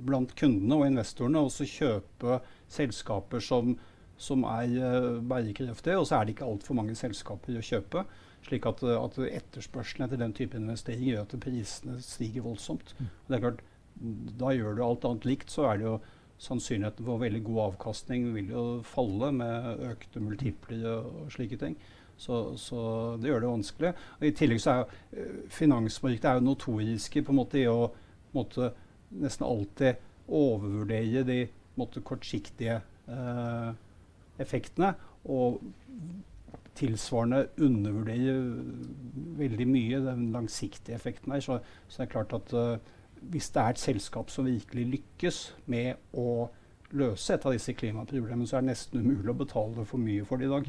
blant 0.02 0.34
kundene 0.38 0.78
og 0.78 0.88
investorene 0.88 1.42
å 1.42 1.50
kjøpe 1.50 2.40
selskaper 2.72 3.42
som, 3.44 3.74
som 4.16 4.46
er 4.48 4.76
uh, 4.78 5.18
bærekraftige, 5.20 5.98
og 6.00 6.08
så 6.08 6.18
er 6.18 6.26
det 6.26 6.36
ikke 6.36 6.48
altfor 6.48 6.78
mange 6.78 6.96
selskaper 6.98 7.58
å 7.58 7.64
kjøpe. 7.66 8.06
Slik 8.42 8.66
at, 8.66 8.80
at 8.82 9.18
etterspørselen 9.22 10.08
etter 10.08 10.18
den 10.18 10.34
type 10.34 10.58
investering 10.58 11.12
gjør 11.12 11.26
at 11.26 11.36
prisene 11.44 12.00
stiger 12.02 12.46
voldsomt. 12.48 12.94
Mm. 12.98 13.12
det 13.28 13.36
er 13.36 13.44
klart, 13.44 13.62
Da 14.40 14.52
gjør 14.56 14.76
du 14.76 14.84
alt 14.84 15.06
annet 15.08 15.26
likt, 15.28 15.52
så 15.52 15.68
er 15.70 15.80
det 15.80 15.86
jo 15.86 15.96
sannsynligheten 16.42 17.06
for 17.06 17.22
veldig 17.22 17.42
god 17.46 17.60
avkastning 17.68 18.32
vil 18.34 18.48
jo 18.50 18.62
falle 18.86 19.28
med 19.36 19.82
økte 19.92 20.22
multipler 20.22 20.86
og, 20.96 21.26
slike 21.30 21.58
ting. 21.60 21.76
Så, 22.18 22.56
så, 22.60 22.80
det 23.18 23.30
gjør 23.30 23.44
det 23.44 23.52
vanskelig. 23.52 23.92
Og 24.18 24.26
I 24.26 24.32
tillegg 24.38 24.62
så 24.62 24.72
er 24.72 24.80
jo 24.80 24.86
uh, 24.88 25.36
finansmarkedet 25.50 26.30
er 26.30 26.40
jo 26.40 26.46
notoriske 26.48 27.22
på 27.22 27.34
en 27.34 27.40
måte 27.40 27.60
i 27.62 27.68
å 27.70 27.92
måte, 28.34 28.72
nesten 29.22 29.46
alltid 29.46 30.02
overvurdere 30.32 31.24
de 31.28 31.38
måte, 31.76 32.00
kortsiktige 32.06 32.78
eh, 33.10 33.72
effektene. 34.40 34.94
Og 35.28 35.60
tilsvarende 36.78 37.46
undervurdere 37.60 38.38
veldig 39.36 39.66
mye 39.68 40.00
den 40.06 40.30
langsiktige 40.32 40.96
effekten 40.96 41.34
her. 41.34 41.44
Så, 41.44 41.58
så 41.88 42.02
det 42.02 42.06
er 42.06 42.12
klart 42.14 42.32
at 42.38 42.54
uh, 42.56 42.92
hvis 43.30 43.50
det 43.54 43.62
er 43.62 43.74
et 43.74 43.82
selskap 43.82 44.30
som 44.32 44.48
virkelig 44.48 44.86
lykkes 44.96 45.40
med 45.70 46.18
å 46.18 46.48
løse 46.96 47.34
et 47.34 47.46
av 47.46 47.54
disse 47.54 47.74
klimaproblemene, 47.76 48.46
så 48.48 48.58
er 48.58 48.64
det 48.64 48.72
nesten 48.72 49.04
umulig 49.04 49.32
å 49.32 49.38
betale 49.38 49.86
for 49.88 50.02
mye 50.02 50.26
for 50.28 50.40
det 50.40 50.48
i 50.48 50.52
dag. 50.52 50.68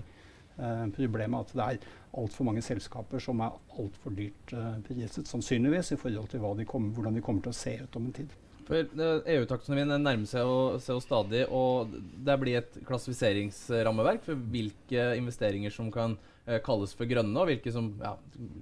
Eh, 0.54 0.86
problemet 0.96 1.34
er 1.34 1.42
at 1.42 1.54
det 1.58 1.66
er 1.66 2.00
altfor 2.22 2.48
mange 2.48 2.62
selskaper 2.64 3.22
som 3.24 3.42
er 3.42 3.56
altfor 3.82 4.14
dyrt 4.16 4.54
eh, 4.54 4.80
priset, 4.86 5.28
sannsynligvis, 5.28 5.94
i 5.96 6.00
forhold 6.00 6.30
til 6.32 6.46
de 6.60 6.68
kom, 6.70 6.92
hvordan 6.94 7.18
de 7.18 7.26
kommer 7.26 7.44
til 7.44 7.54
å 7.54 7.58
se 7.58 7.76
ut 7.82 8.00
om 8.00 8.08
en 8.08 8.18
tid. 8.20 8.40
EU-taksonomien 8.64 9.90
nærmer 10.00 10.30
seg 10.30 10.46
jo, 10.46 10.60
seg 10.80 10.96
jo 10.96 11.02
stadig, 11.04 11.42
og 11.52 11.98
det 12.24 12.38
blir 12.40 12.62
et 12.62 12.78
klassifiseringsrammeverk 12.88 14.24
for 14.24 14.40
hvilke 14.54 15.10
investeringer 15.20 15.74
som 15.74 15.90
kan 15.92 16.16
eh, 16.16 16.33
kalles 16.66 16.92
for 16.98 17.08
grønne, 17.10 17.36
og 17.40 17.48
hvilke 17.48 17.72
som 17.72 17.94
ja, 18.04 18.18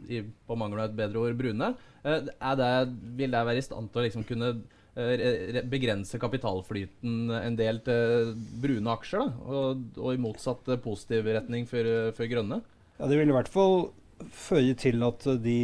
i, 0.09 0.21
på 0.21 0.57
mangel 0.59 0.83
av 0.83 0.91
et 0.91 0.99
bedre 0.99 1.23
ord 1.23 1.39
brune. 1.39 1.71
Eh, 2.03 2.29
det, 2.59 2.71
vil 3.17 3.33
det 3.33 3.43
være 3.47 3.61
i 3.61 3.65
stand 3.65 3.91
til 3.91 4.01
å 4.01 4.05
liksom 4.05 4.25
kunne 4.29 4.51
eh, 4.95 5.61
begrense 5.69 6.19
kapitalflyten 6.21 7.31
en 7.41 7.57
del 7.59 7.81
til 7.85 8.35
brune 8.61 8.97
aksjer, 8.97 9.23
da, 9.25 9.45
og, 9.47 9.85
og 9.97 10.11
i 10.13 10.21
motsatt 10.21 10.69
eh, 10.69 10.81
positiv 10.81 11.31
retning 11.31 11.69
for, 11.69 12.11
for 12.17 12.29
grønne? 12.31 12.61
Ja, 12.99 13.07
Det 13.07 13.17
vil 13.17 13.33
i 13.33 13.37
hvert 13.39 13.51
fall 13.51 13.89
føre 14.29 14.75
til 14.77 15.01
at 15.07 15.25
de 15.41 15.59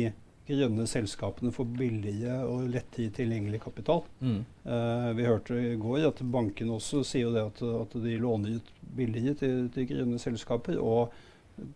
grønne 0.47 0.85
selskapene 0.87 1.51
får 1.51 1.67
billige 1.77 2.35
og 2.47 2.69
lettere 2.71 3.11
tilgjengelig 3.15 3.59
kapital. 3.65 4.03
Mm. 4.23 4.39
Eh, 4.63 5.09
vi 5.17 5.27
hørte 5.27 5.59
i 5.59 5.75
går 5.79 6.07
at 6.07 6.21
bankene 6.31 6.77
også 6.77 7.03
sier 7.07 7.33
det 7.35 7.43
at, 7.49 7.63
at 7.83 7.97
de 8.03 8.17
låner 8.21 8.59
ut 8.59 8.71
billigere 8.97 9.37
til, 9.41 9.65
til, 9.73 9.89
grønne 9.91 10.19
selskaper. 10.21 10.79
Og 10.79 11.13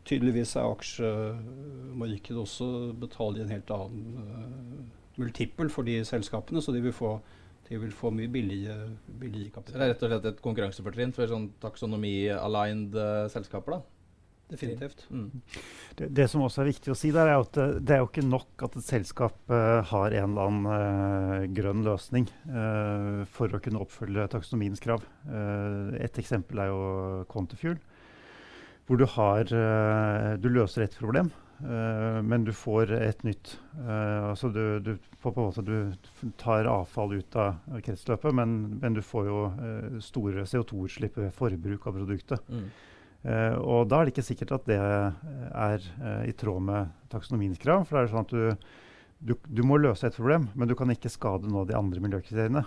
tydeligvis 0.05 0.55
er 0.59 0.69
aksjemarkedet 0.69 2.41
også 2.41 2.71
betaler 3.01 3.45
en 3.45 3.53
helt 3.55 3.71
annen 3.75 4.17
uh, 4.17 4.81
multiple 5.21 5.69
for 5.73 5.87
de 5.87 5.99
selskapene, 6.07 6.61
så 6.61 6.73
de 6.75 6.83
vil 6.83 6.95
få 6.95 7.19
de 7.71 7.77
vil 7.79 7.93
få 7.95 8.09
mye 8.11 8.27
billigere, 8.27 8.89
kapital. 9.53 9.71
Så 9.71 9.79
det 9.79 9.85
er 9.85 9.91
rett 9.93 10.01
og 10.03 10.09
slett 10.11 10.25
et 10.27 10.41
konkurransefortrinn 10.43 11.13
for 11.15 11.31
sånn 11.31 11.47
taksonomi-aligned 11.63 12.97
uh, 12.99 13.29
selskaper, 13.31 13.77
da? 13.77 14.01
Definitivt. 14.51 15.05
Mm. 15.09 15.29
Det, 15.95 16.09
det 16.11 16.25
som 16.27 16.43
også 16.43 16.63
er 16.63 16.71
viktig 16.73 16.91
å 16.91 16.97
si, 16.97 17.13
der 17.15 17.29
er 17.31 17.39
at 17.39 17.55
det, 17.55 17.67
det 17.87 17.95
er 17.95 18.01
jo 18.01 18.09
ikke 18.09 18.25
nok 18.27 18.65
at 18.67 18.75
et 18.75 18.83
selskap 18.87 19.37
uh, 19.53 19.79
har 19.87 20.17
en 20.19 20.33
eller 20.33 20.49
annen 20.49 20.67
uh, 20.67 21.45
grønn 21.55 21.85
løsning 21.85 22.27
eh, 22.51 23.21
for 23.31 23.55
å 23.55 23.61
kunne 23.63 23.79
oppfølge 23.83 24.27
taksonomiens 24.33 24.83
krav. 24.83 25.05
Uh, 25.23 25.95
et 26.03 26.19
eksempel 26.19 26.59
er 26.63 26.71
jo 26.71 26.81
Quantafuel, 27.31 27.79
hvor 28.87 28.99
du, 28.99 29.05
har, 29.15 29.47
eh, 29.55 30.33
du 30.41 30.49
løser 30.51 30.85
et 30.85 30.97
problem, 30.99 31.31
eh, 31.63 32.19
men 32.25 32.45
du 32.47 32.51
får 32.55 32.91
et 32.97 33.23
nytt. 33.27 33.55
Eh, 33.79 34.29
altså 34.31 34.51
du, 34.51 34.79
du, 34.83 34.93
måte, 35.23 35.63
du 35.63 36.31
tar 36.41 36.69
avfall 36.69 37.15
ut 37.19 37.37
av 37.39 37.79
kretsløpet, 37.85 38.35
men, 38.35 38.79
men 38.81 38.97
du 38.97 39.01
får 39.05 39.29
jo 39.29 39.41
store 40.03 40.45
CO2-utslipp 40.49 41.21
ved 41.21 41.35
forbruk 41.35 41.87
av 41.87 41.99
produktet. 41.99 42.49
Mm. 42.49 42.71
Og 43.61 43.83
da 43.85 43.99
er 43.99 44.07
det 44.07 44.15
ikke 44.15 44.25
sikkert 44.25 44.51
at 44.55 44.63
det 44.65 44.77
er 44.81 45.83
i 46.25 46.31
tråd 46.33 46.63
med 46.65 46.95
taksonomiens 47.11 47.59
krav. 47.61 47.83
For 47.85 47.99
det 47.99 48.07
er 48.07 48.09
sånn 48.15 48.25
at 48.25 48.31
du, 48.33 48.71
du, 49.29 49.35
du 49.45 49.61
må 49.61 49.77
løse 49.77 50.09
et 50.09 50.17
problem, 50.17 50.47
men 50.57 50.65
du 50.65 50.73
kan 50.73 50.89
ikke 50.89 51.11
skade 51.13 51.45
nå 51.45 51.67
de 51.69 51.77
andre 51.77 52.01
miljøkriteriene. 52.01 52.63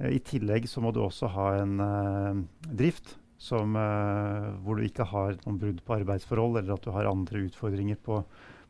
Eh, 0.00 0.16
I 0.16 0.20
tillegg 0.24 0.68
så 0.70 0.82
må 0.84 0.92
du 0.94 1.02
også 1.04 1.30
ha 1.34 1.48
en 1.60 1.76
eh, 1.84 2.42
drift 2.82 3.16
som, 3.40 3.76
eh, 3.76 4.50
hvor 4.60 4.76
du 4.76 4.84
ikke 4.84 5.06
har 5.08 5.38
noen 5.46 5.58
brudd 5.58 5.80
på 5.86 5.96
arbeidsforhold, 5.96 6.60
eller 6.60 6.76
at 6.76 6.84
du 6.84 6.92
har 6.92 7.08
andre 7.08 7.46
utfordringer 7.46 7.96
på, 8.04 8.20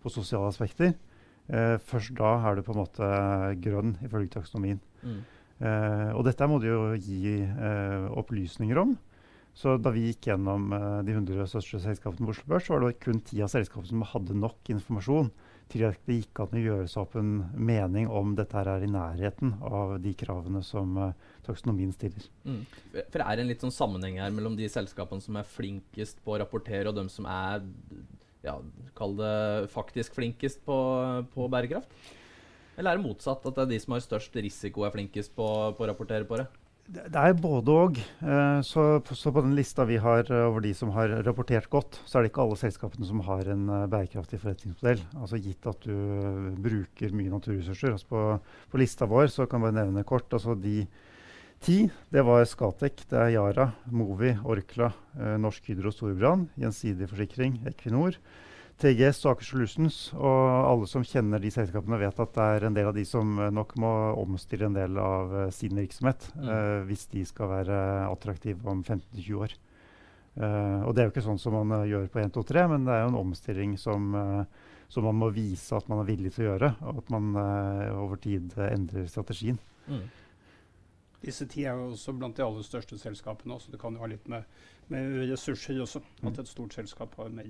på 0.00 0.12
sosiale 0.14 0.46
aspekter. 0.52 0.94
Eh, 1.50 1.76
først 1.82 2.14
da 2.18 2.36
er 2.46 2.56
du 2.56 2.62
på 2.62 2.76
en 2.76 2.82
måte 2.84 3.10
grønn, 3.64 3.96
ifølge 4.06 4.30
taksonomien. 4.36 4.78
Mm. 5.02 5.20
Eh, 5.60 6.10
og 6.14 6.22
dette 6.24 6.46
må 6.48 6.60
du 6.62 6.68
jo 6.70 6.82
gi 7.02 7.40
opplysninger 8.14 8.78
om. 8.78 8.94
Så 9.60 9.74
da 9.82 9.90
vi 9.90 10.06
gikk 10.06 10.28
gjennom 10.28 10.70
uh, 10.70 11.00
de 11.02 11.10
100 11.10 11.48
største 11.50 11.80
selskapene 11.82 12.28
på 12.28 12.36
Oslo 12.36 12.52
Børs, 12.52 12.68
så 12.68 12.76
var 12.76 12.84
det 12.84 13.00
kun 13.02 13.18
ti 13.26 13.40
av 13.42 13.50
selskapene 13.50 13.90
som 13.90 14.04
hadde 14.06 14.36
nok 14.38 14.70
informasjon 14.70 15.32
til 15.70 15.86
at 15.88 15.98
det 16.08 16.18
gikk 16.20 16.42
an 16.42 16.56
å 16.58 16.62
gjøre 16.62 16.86
seg 16.90 17.02
opp 17.02 17.16
en 17.20 17.32
mening 17.54 18.08
om 18.10 18.34
dette 18.38 18.56
her 18.58 18.68
er 18.72 18.84
i 18.86 18.90
nærheten 18.90 19.54
av 19.66 19.96
de 20.02 20.12
kravene 20.18 20.62
som 20.66 20.96
uh, 20.98 21.10
taksonomien 21.46 21.92
stiller. 21.94 22.26
Mm. 22.44 22.62
For 22.96 23.18
det 23.20 23.26
er 23.26 23.42
en 23.42 23.50
litt 23.50 23.64
sånn 23.64 23.74
sammenheng 23.74 24.20
her 24.22 24.32
mellom 24.34 24.56
de 24.58 24.68
selskapene 24.70 25.24
som 25.24 25.38
er 25.40 25.48
flinkest 25.48 26.22
på 26.24 26.34
å 26.34 26.40
rapportere, 26.42 26.88
og 26.90 26.98
dem 26.98 27.10
som 27.12 27.28
er 27.30 27.62
ja, 28.46 28.56
kall 28.96 29.18
det 29.18 29.34
faktisk 29.72 30.16
flinkest 30.16 30.64
på, 30.66 30.78
på 31.34 31.50
bærekraft? 31.52 31.92
Eller 32.78 32.94
er 32.94 33.00
det 33.00 33.04
motsatt, 33.04 33.44
at 33.44 33.56
det 33.56 33.66
er 33.66 33.72
de 33.74 33.80
som 33.82 33.94
har 33.96 34.04
størst 34.04 34.36
risiko, 34.40 34.86
er 34.86 34.94
flinkest 34.94 35.34
på, 35.36 35.46
på 35.76 35.84
å 35.84 35.90
rapportere 35.90 36.28
på 36.28 36.40
det? 36.40 36.46
Det, 36.90 37.14
er 37.14 37.36
både 37.38 37.74
og. 37.74 37.98
Eh, 37.98 38.60
så, 38.66 38.84
så 39.14 39.30
på 39.30 39.42
den 39.44 39.54
lista 39.54 39.84
vi 39.86 40.00
har 40.02 40.26
eh, 40.26 40.46
over 40.48 40.64
de 40.64 40.72
som 40.74 40.90
har 40.96 41.12
rapportert 41.22 41.68
godt, 41.70 42.00
så 42.02 42.18
er 42.18 42.24
det 42.26 42.32
ikke 42.32 42.42
alle 42.42 42.58
selskapene 42.58 43.06
som 43.06 43.22
har 43.28 43.46
en 43.52 43.68
eh, 43.70 43.86
bærekraftig 43.92 44.40
forretningsmodell. 44.42 45.04
Altså 45.14 45.38
Gitt 45.38 45.68
at 45.70 45.86
du 45.86 45.94
bruker 46.58 47.14
mye 47.14 47.30
naturressurser. 47.30 47.94
Altså 47.94 48.10
på, 48.10 48.24
på 48.72 48.82
lista 48.82 49.06
vår 49.10 49.30
så 49.30 49.46
kan 49.46 49.62
jeg 49.62 49.68
bare 49.68 49.78
nevne 49.84 50.06
kort. 50.08 50.26
altså 50.34 50.58
de 50.58 50.82
ti, 51.62 51.78
det 52.10 52.26
var 52.26 52.42
Skatec, 52.48 53.06
det 53.12 53.22
er 53.22 53.34
Yara, 53.36 53.70
Movi, 53.94 54.32
Orkla, 54.42 54.90
Norsk 55.38 55.70
Hydro 55.70 55.92
Storbrann, 55.94 56.48
Gjensidig 56.58 57.06
Forsikring, 57.12 57.60
Equinor. 57.70 58.18
TGS 58.80 59.18
og 59.26 59.34
Aker 59.34 59.44
Solutions, 59.46 59.96
og 60.16 60.38
alle 60.64 60.86
som 60.88 61.04
kjenner 61.04 61.42
de 61.42 61.50
selskapene, 61.52 61.98
vet 62.00 62.20
at 62.22 62.32
det 62.36 62.46
er 62.54 62.66
en 62.66 62.76
del 62.76 62.88
av 62.88 62.96
de 62.96 63.04
som 63.08 63.34
eh, 63.36 63.50
nok 63.52 63.74
må 63.80 63.90
omstille 64.22 64.68
en 64.70 64.76
del 64.76 64.96
av 65.00 65.34
eh, 65.36 65.50
sin 65.54 65.76
virksomhet 65.76 66.30
Mm. 66.40 66.48
uh, 66.48 66.80
hvis 66.88 67.06
de 67.12 67.22
skal 67.26 67.48
være 67.50 67.76
attraktive 68.08 68.68
om 68.68 68.82
15-20 68.82 69.36
år. 69.36 69.54
Uh, 70.36 70.86
og 70.86 70.94
det 70.94 71.02
er 71.02 71.08
jo 71.08 71.12
ikke 71.12 71.24
sånn 71.24 71.40
som 71.42 71.56
man 71.56 71.84
gjør 71.88 72.08
på 72.12 72.20
1, 72.22 72.32
2, 72.36 72.44
3, 72.50 72.64
men 72.70 72.86
det 72.86 72.94
er 72.94 73.02
jo 73.02 73.10
en 73.10 73.18
omstilling 73.20 73.74
som, 73.80 74.14
uh, 74.14 74.70
som 74.88 75.06
man 75.08 75.18
må 75.20 75.30
vise 75.34 75.76
at 75.76 75.88
man 75.90 76.02
er 76.02 76.08
villig 76.08 76.32
til 76.34 76.46
å 76.46 76.48
gjøre, 76.52 76.72
og 76.86 77.02
at 77.02 77.12
man 77.12 77.34
over 77.94 78.20
tid 78.22 78.54
endrer 78.70 79.08
strategien. 79.10 79.58
Mm. 79.90 80.06
Disse 81.20 81.46
ti 81.50 81.66
er 81.68 81.76
jo 81.76 81.90
også 81.92 82.14
blant 82.16 82.38
de 82.38 82.46
aller 82.46 82.64
største 82.64 82.98
selskapene, 82.98 83.58
så 83.60 83.72
det 83.74 83.80
kan 83.82 83.94
jo 83.94 84.02
ha 84.02 84.08
litt 84.08 84.26
med, 84.30 84.48
med 84.88 85.20
ressurser 85.30 85.80
også. 85.82 86.00
Mm. 86.20 86.30
At 86.32 86.42
et 86.42 86.50
stort 86.50 86.74
selskap 86.78 87.14
har 87.20 87.30
mer 87.34 87.46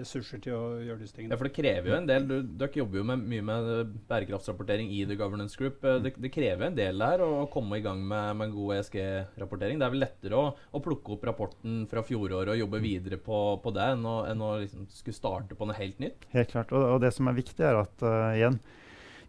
ressurser 0.00 0.40
til 0.44 0.54
å 0.56 0.62
gjøre 0.84 1.00
disse 1.00 1.16
tingene. 1.16 1.34
Ja, 1.34 1.38
for 1.40 1.48
det 1.48 1.54
krever 1.56 1.90
jo 1.90 1.96
en 1.96 2.08
del. 2.08 2.26
Du, 2.28 2.34
dere 2.60 2.80
jobber 2.80 3.00
jo 3.00 3.06
med, 3.08 3.24
mye 3.32 3.44
med 3.46 3.94
bærekraftsrapportering 4.10 4.90
i 4.94 5.02
The 5.08 5.16
Governance 5.20 5.58
Group. 5.60 5.84
Eh, 5.84 6.00
Det, 6.04 6.14
det 6.20 6.32
krever 6.34 6.68
en 6.68 6.78
del 6.78 7.00
der 7.00 7.24
å 7.24 7.46
komme 7.52 7.78
i 7.78 7.84
gang 7.84 8.02
med, 8.04 8.36
med 8.40 8.54
god 8.54 8.76
ESG-rapportering. 8.78 9.80
Det 9.80 9.88
er 9.88 9.94
vel 9.94 10.04
lettere 10.04 10.40
å, 10.40 10.52
å 10.54 10.82
plukke 10.84 11.16
opp 11.16 11.26
rapporten 11.30 11.84
fra 11.90 12.04
fjoråret 12.06 12.54
og 12.54 12.60
jobbe 12.60 12.82
videre 12.84 13.18
på, 13.22 13.42
på 13.62 13.74
det, 13.74 13.90
enn 13.94 14.06
å, 14.08 14.16
enn 14.30 14.44
å 14.44 14.54
liksom 14.62 14.88
skulle 14.92 15.16
starte 15.16 15.58
på 15.58 15.68
noe 15.68 15.78
helt 15.78 16.00
nytt. 16.02 16.26
Helt 16.34 16.52
klart. 16.52 16.74
Og, 16.74 16.96
og 16.96 17.04
det 17.04 17.14
som 17.14 17.30
er 17.30 17.38
viktig, 17.38 17.62
er 17.64 17.80
at 17.80 18.04
uh, 18.04 18.32
igjen, 18.36 18.58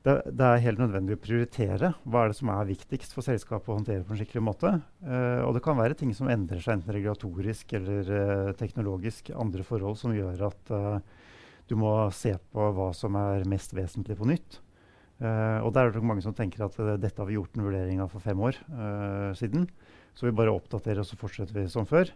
det, 0.06 0.14
det 0.38 0.46
er 0.46 0.62
helt 0.62 0.82
nødvendig 0.84 1.16
å 1.18 1.22
prioritere. 1.22 1.90
Hva 2.06 2.24
er 2.24 2.32
det 2.32 2.38
som 2.38 2.52
er 2.54 2.68
viktigst 2.70 3.16
for 3.16 3.26
selskapet 3.26 3.72
å 3.72 3.78
håndtere 3.80 4.06
på 4.06 4.14
en 4.14 4.20
skikkelig 4.20 4.44
måte? 4.46 4.72
Uh, 5.02 5.42
og 5.48 5.56
det 5.56 5.64
kan 5.66 5.80
være 5.80 5.98
ting 5.98 6.12
som 6.14 6.30
endrer 6.30 6.62
seg, 6.62 6.78
enten 6.78 6.94
regulatorisk 6.94 7.74
eller 7.80 8.12
uh, 8.12 8.52
teknologisk. 8.60 9.32
Andre 9.34 9.66
forhold 9.66 9.98
som 9.98 10.14
gjør 10.14 10.46
at 10.52 10.74
uh, 10.76 11.00
du 11.66 11.74
må 11.82 11.96
se 12.14 12.36
på 12.54 12.70
hva 12.78 12.92
som 12.94 13.18
er 13.18 13.48
mest 13.50 13.74
vesentlig 13.74 14.20
på 14.20 14.30
nytt. 14.30 14.62
Og 15.16 15.70
der 15.72 15.88
er 15.88 15.94
det 15.96 16.02
mange 16.04 16.20
som 16.20 16.34
tenker 16.36 16.66
at 16.66 16.74
dette 17.00 17.22
har 17.22 17.28
vi 17.30 17.38
gjort 17.38 17.54
en 17.56 17.64
vurdering 17.64 18.02
av 18.04 18.10
for 18.12 18.20
fem 18.20 18.42
år 18.44 18.58
siden. 19.40 19.64
Så 20.12 20.28
vi 20.28 20.34
bare 20.36 20.52
oppdaterer 20.52 21.00
og 21.00 21.08
så 21.08 21.16
fortsetter 21.18 21.56
vi 21.56 21.64
som 21.72 21.88
før. 21.88 22.12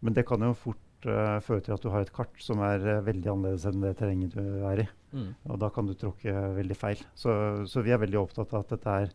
Men 0.00 0.16
det 0.16 0.24
kan 0.26 0.40
jo 0.40 0.54
fort 0.56 0.80
eh, 1.06 1.38
fører 1.44 1.64
til 1.64 1.74
at 1.76 1.84
du 1.84 1.90
har 1.92 2.04
et 2.04 2.12
kart 2.14 2.42
som 2.42 2.62
er 2.66 2.82
uh, 2.82 3.04
veldig 3.06 3.30
annerledes 3.32 3.66
enn 3.68 3.84
det 3.84 3.94
terrenget 4.00 4.34
du 4.34 4.64
er 4.66 4.82
i. 4.82 4.86
Mm. 5.12 5.30
Og 5.48 5.60
da 5.62 5.70
kan 5.74 5.86
du 5.86 5.94
tråkke 5.98 6.34
veldig 6.56 6.76
feil. 6.78 7.02
Så, 7.14 7.32
så 7.70 7.84
vi 7.86 7.94
er 7.94 8.02
veldig 8.02 8.20
opptatt 8.20 8.54
av 8.54 8.64
at 8.64 8.74
dette 8.76 8.96
her 8.96 9.14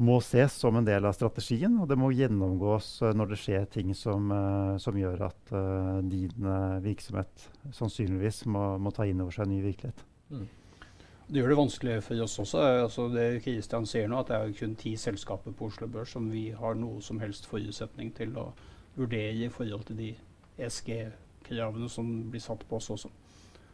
må 0.00 0.16
ses 0.24 0.54
som 0.56 0.78
en 0.78 0.86
del 0.86 1.04
av 1.04 1.12
strategien, 1.12 1.74
og 1.82 1.90
det 1.90 1.98
må 2.00 2.12
gjennomgås 2.14 2.92
uh, 3.02 3.10
når 3.16 3.34
det 3.34 3.40
skjer 3.42 3.66
ting 3.74 3.90
som, 3.96 4.30
som 4.80 4.96
gjør 4.96 5.26
at 5.28 5.52
din 6.08 6.48
virksomhet 6.86 7.50
sannsynligvis 7.76 8.46
må, 8.48 8.72
må 8.80 8.94
ta 8.94 9.08
inn 9.08 9.20
over 9.20 9.34
seg 9.34 9.48
en 9.48 9.54
ny 9.56 9.60
virkelighet. 9.66 10.06
Mm. 10.30 10.48
Det 11.30 11.38
gjør 11.38 11.52
det 11.52 11.58
vanskelig 11.60 11.92
for 12.02 12.22
oss 12.24 12.38
også. 12.42 12.62
Altså 12.80 13.04
det 13.12 13.26
Kristian 13.44 13.84
sier 13.86 14.08
nå, 14.10 14.18
at 14.18 14.32
det 14.32 14.38
er 14.38 14.56
kun 14.58 14.72
ti 14.78 14.96
selskaper 14.98 15.54
på 15.54 15.68
Oslo 15.68 15.86
Børs 15.86 16.10
som 16.16 16.26
vi 16.32 16.48
har 16.58 16.74
noe 16.74 16.98
som 17.06 17.20
helst 17.22 17.46
forutsetning 17.46 18.10
til 18.16 18.34
å 18.40 18.48
vurdere 18.96 19.46
i 19.46 19.52
forhold 19.52 19.84
til 19.86 20.00
de 20.00 20.08
ESG-kravene 20.60 21.90
som 21.92 22.08
blir 22.30 22.44
satt 22.44 22.64
på 22.68 22.78
oss 22.78 22.90
også. 22.96 23.10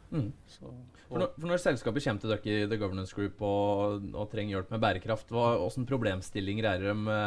Mm. 0.07 0.31
Så, 0.47 0.69
For, 1.09 1.19
når, 1.19 1.31
for 1.35 1.49
når 1.51 1.59
selskapet 1.59 2.03
kommer 2.05 2.23
til 2.23 2.31
dere 2.31 2.51
i 2.51 2.67
The 2.71 2.79
Governance 2.79 3.15
Group 3.15 3.41
og, 3.43 4.05
og 4.15 4.29
trenger 4.31 4.55
hjelp 4.55 4.69
med 4.71 4.83
bærekraft, 4.83 5.31
hva, 5.35 5.49
hvilke 5.59 5.87
problemstillinger 5.89 6.67
er 6.69 6.83
det 6.83 6.93
de, 6.93 7.17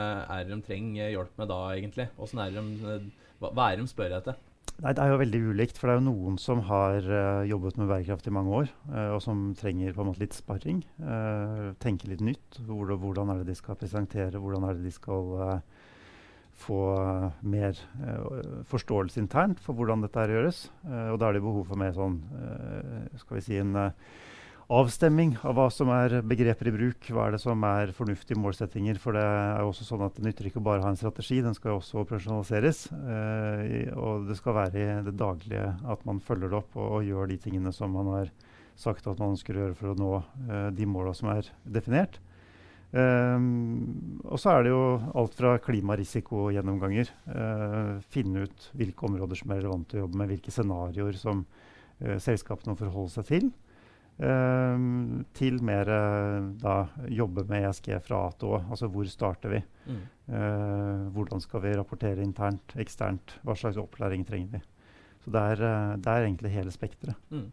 de 0.48 0.60
trenger 0.64 1.12
hjelp 1.12 1.42
med 1.42 1.50
da, 1.52 1.58
egentlig? 1.76 2.08
Er 2.08 2.54
de, 2.56 2.94
hva, 3.40 3.52
hva 3.52 3.68
er 3.68 3.76
det 3.80 3.84
de 3.84 3.92
spør 3.92 4.16
etter? 4.20 4.46
Nei, 4.80 4.94
Det 4.96 5.02
er 5.02 5.10
jo 5.12 5.20
veldig 5.20 5.40
ulikt, 5.52 5.76
for 5.76 5.88
det 5.88 5.92
er 5.92 5.98
jo 5.98 6.06
noen 6.06 6.36
som 6.40 6.62
har 6.64 7.04
uh, 7.04 7.42
jobbet 7.48 7.76
med 7.76 7.90
bærekraft 7.90 8.30
i 8.30 8.32
mange 8.32 8.54
år, 8.62 8.70
uh, 8.88 9.10
og 9.16 9.20
som 9.20 9.50
trenger 9.58 9.92
på 9.92 10.00
en 10.00 10.08
måte 10.08 10.22
litt 10.22 10.36
sparring. 10.36 10.80
Uh, 10.96 11.76
tenke 11.84 12.08
litt 12.08 12.24
nytt. 12.24 12.62
Hvor, 12.64 12.94
hvordan 13.02 13.32
er 13.32 13.42
det 13.42 13.50
de 13.50 13.58
skal 13.58 13.76
presentere, 13.80 14.40
hvordan 14.40 14.64
er 14.64 14.78
det 14.78 14.88
de 14.88 14.94
skal 14.94 15.60
få 16.60 16.80
eh, 17.00 17.38
mer 17.42 17.78
eh, 18.04 18.64
forståelse 18.70 19.20
internt 19.22 19.60
for 19.64 19.76
hvordan 19.76 20.04
dette 20.04 20.20
her 20.20 20.34
gjøres. 20.36 20.66
Eh, 20.86 21.08
og 21.12 21.20
da 21.20 21.30
er 21.30 21.38
det 21.38 21.44
behov 21.44 21.64
for 21.70 21.80
mer 21.80 21.94
sånn, 21.96 22.20
skal 23.20 23.40
vi 23.40 23.46
si 23.46 23.60
en 23.60 23.76
avstemming 24.70 25.32
av 25.42 25.56
hva 25.58 25.66
som 25.74 25.90
er 25.90 26.20
begreper 26.22 26.70
i 26.70 26.74
bruk. 26.74 27.08
Hva 27.10 27.26
er 27.26 27.34
det 27.34 27.42
som 27.42 27.64
er 27.66 27.94
fornuftige 27.96 28.38
målsettinger? 28.38 29.00
For 29.02 29.16
det 29.18 29.24
er 29.24 29.64
jo 29.64 29.72
også 29.72 29.88
sånn 29.88 30.04
at 30.06 30.14
det 30.16 30.28
nytter 30.28 30.50
ikke 30.50 30.62
bare 30.62 30.84
ha 30.84 30.92
en 30.92 31.00
strategi, 31.00 31.40
den 31.42 31.56
skal 31.58 31.74
jo 31.74 31.80
også 31.80 32.04
operasjonaliseres. 32.04 32.84
Eh, 33.00 33.90
og 33.98 34.28
det 34.30 34.38
skal 34.38 34.58
være 34.60 34.84
i 34.84 34.88
det 35.08 35.16
daglige 35.18 35.74
at 35.90 36.06
man 36.08 36.22
følger 36.22 36.52
det 36.52 36.60
opp 36.62 36.78
og, 36.78 37.00
og 37.00 37.08
gjør 37.08 37.32
de 37.32 37.40
tingene 37.42 37.74
som 37.74 37.98
man 37.98 38.14
har 38.14 38.32
sagt 38.80 39.08
at 39.10 39.18
man 39.20 39.34
ønsker 39.34 39.56
å 39.56 39.64
gjøre 39.64 39.76
for 39.76 39.92
å 39.92 39.98
nå 39.98 40.12
eh, 40.20 40.68
de 40.76 40.88
måla 40.88 41.14
som 41.16 41.32
er 41.34 41.50
definert. 41.66 42.20
Um, 42.90 44.18
og 44.26 44.40
så 44.42 44.56
er 44.56 44.64
det 44.66 44.72
jo 44.72 44.82
alt 45.20 45.34
fra 45.38 45.54
klimarisikogjennomganger. 45.62 47.10
Uh, 47.30 47.98
finne 48.10 48.46
ut 48.48 48.70
hvilke 48.78 49.06
områder 49.06 49.38
som 49.38 49.52
er 49.52 49.60
relevante 49.62 49.98
å 49.98 50.04
jobbe 50.04 50.18
med, 50.18 50.32
hvilke 50.32 50.54
scenarioer 50.54 51.18
som 51.20 51.44
uh, 51.44 52.16
selskapene 52.22 52.74
må 52.74 52.80
forholde 52.80 53.14
seg 53.14 53.28
til. 53.30 53.50
Um, 54.20 55.22
til 55.32 55.62
mer 55.64 55.88
uh, 55.88 56.50
da 56.60 56.74
jobbe 57.08 57.46
med 57.48 57.68
ESG 57.70 57.94
fra 58.04 58.24
A 58.26 58.34
til 58.36 58.56
Å. 58.56 58.64
Altså 58.66 58.90
hvor 58.92 59.06
starter 59.08 59.54
vi? 59.54 59.62
Mm. 59.86 60.02
Uh, 60.30 61.06
hvordan 61.14 61.46
skal 61.46 61.64
vi 61.64 61.76
rapportere 61.78 62.26
internt, 62.26 62.74
eksternt? 62.82 63.38
Hva 63.46 63.56
slags 63.56 63.78
opplæring 63.80 64.26
trenger 64.28 64.58
vi? 64.58 64.64
Så 65.22 65.30
det 65.32 65.40
er, 65.52 65.62
det 66.00 66.10
er 66.10 66.24
egentlig 66.24 66.50
hele 66.54 66.72
spekteret. 66.72 67.16
Mm. 67.28 67.50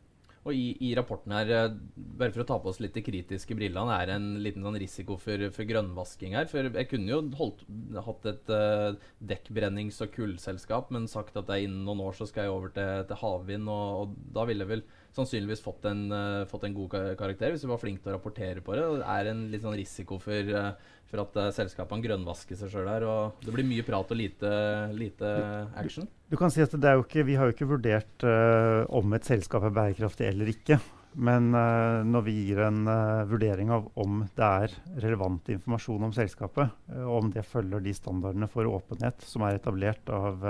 Og 0.47 0.55
i, 0.55 0.67
i, 0.79 0.93
rapporten 0.95 1.33
her, 1.35 1.49
eh, 1.51 1.73
bare 2.19 2.31
for 2.31 2.43
å 2.43 2.47
ta 2.47 2.57
på 2.63 2.71
oss 2.71 2.79
litt 2.79 2.95
de 2.95 3.03
kritiske 3.03 3.55
brillene, 3.57 3.97
er 3.99 4.13
en 4.13 4.27
liten 4.43 4.63
sånn 4.63 4.77
risiko 4.79 5.17
for, 5.19 5.41
for, 5.51 5.67
grønnvasking 5.67 6.37
her. 6.37 6.47
For 6.47 6.69
jeg 6.69 6.87
kunne 6.87 7.11
jo 7.11 7.19
holdt, 7.35 7.65
hatt 8.05 8.29
et 8.31 8.53
uh, 8.53 9.09
dekkbrennings- 9.33 9.99
og 10.05 10.13
kullselskap, 10.15 10.93
men 10.95 11.09
sagt 11.11 11.35
at 11.35 11.49
det 11.49 11.57
er 11.57 11.67
innen 11.67 11.83
noen 11.87 12.05
år 12.07 12.15
så 12.15 12.29
skal 12.29 12.47
jeg 12.47 12.55
over 12.55 12.71
til, 12.77 13.03
til 13.09 13.21
havvind, 13.25 13.67
og, 13.73 14.05
og, 14.05 14.15
da 14.37 14.47
ville 14.47 14.69
vel 14.69 14.85
sannsynligvis 15.17 15.65
fått 15.65 15.89
en, 15.89 16.05
uh, 16.13 16.45
fått 16.49 16.67
en 16.67 16.77
god 16.77 16.93
karakter 17.19 17.53
hvis 17.53 17.65
vi 17.65 17.71
var 17.73 17.81
flinke 17.81 18.05
til 18.05 18.13
å 18.13 18.17
rapportere 18.19 18.63
på 18.63 18.77
det. 18.77 18.85
Det 19.01 19.09
er 19.17 19.31
en 19.33 19.47
litt 19.51 19.65
sånn 19.65 19.77
risiko 19.77 20.21
for 20.21 20.53
uh, 20.53 20.71
for 21.07 21.23
at 21.23 21.39
uh, 21.39 21.47
selskapene 21.55 22.03
grønnvasker 22.03 22.59
seg 22.59 22.71
sjøl 22.71 22.89
her. 22.91 23.05
Og 23.07 23.45
det 23.45 23.53
blir 23.55 23.67
mye 23.67 23.85
prat 23.87 24.11
og 24.13 24.19
lite, 24.19 24.51
lite 24.97 25.31
action. 25.79 26.07
Du, 26.07 26.35
du, 26.35 26.37
kan 26.39 26.53
si 26.53 26.63
at 26.63 26.75
ikke, 26.75 27.25
Vi 27.27 27.37
har 27.39 27.47
jo 27.47 27.55
ikke 27.55 27.71
vurdert 27.71 28.27
uh, 28.27 28.83
om 28.95 29.15
et 29.17 29.27
selskap 29.27 29.67
er 29.67 29.75
bærekraftig 29.75 30.29
eller 30.29 30.51
ikke. 30.51 30.79
Men 31.17 31.49
uh, 31.55 32.03
når 32.05 32.25
vi 32.27 32.35
gir 32.49 32.61
en 32.67 32.83
vurdering 33.29 33.71
av 33.73 33.87
om 33.97 34.21
det 34.37 34.51
er 34.67 34.75
relevant 35.01 35.49
informasjon 35.55 36.09
om 36.09 36.13
selskapet, 36.15 36.75
og 36.99 37.15
om 37.21 37.33
det 37.33 37.47
følger 37.47 37.81
de 37.83 37.95
standardene 37.95 38.49
for 38.51 38.69
åpenhet 38.69 39.23
som 39.25 39.45
er 39.47 39.57
etablert 39.57 40.11
av 40.13 40.43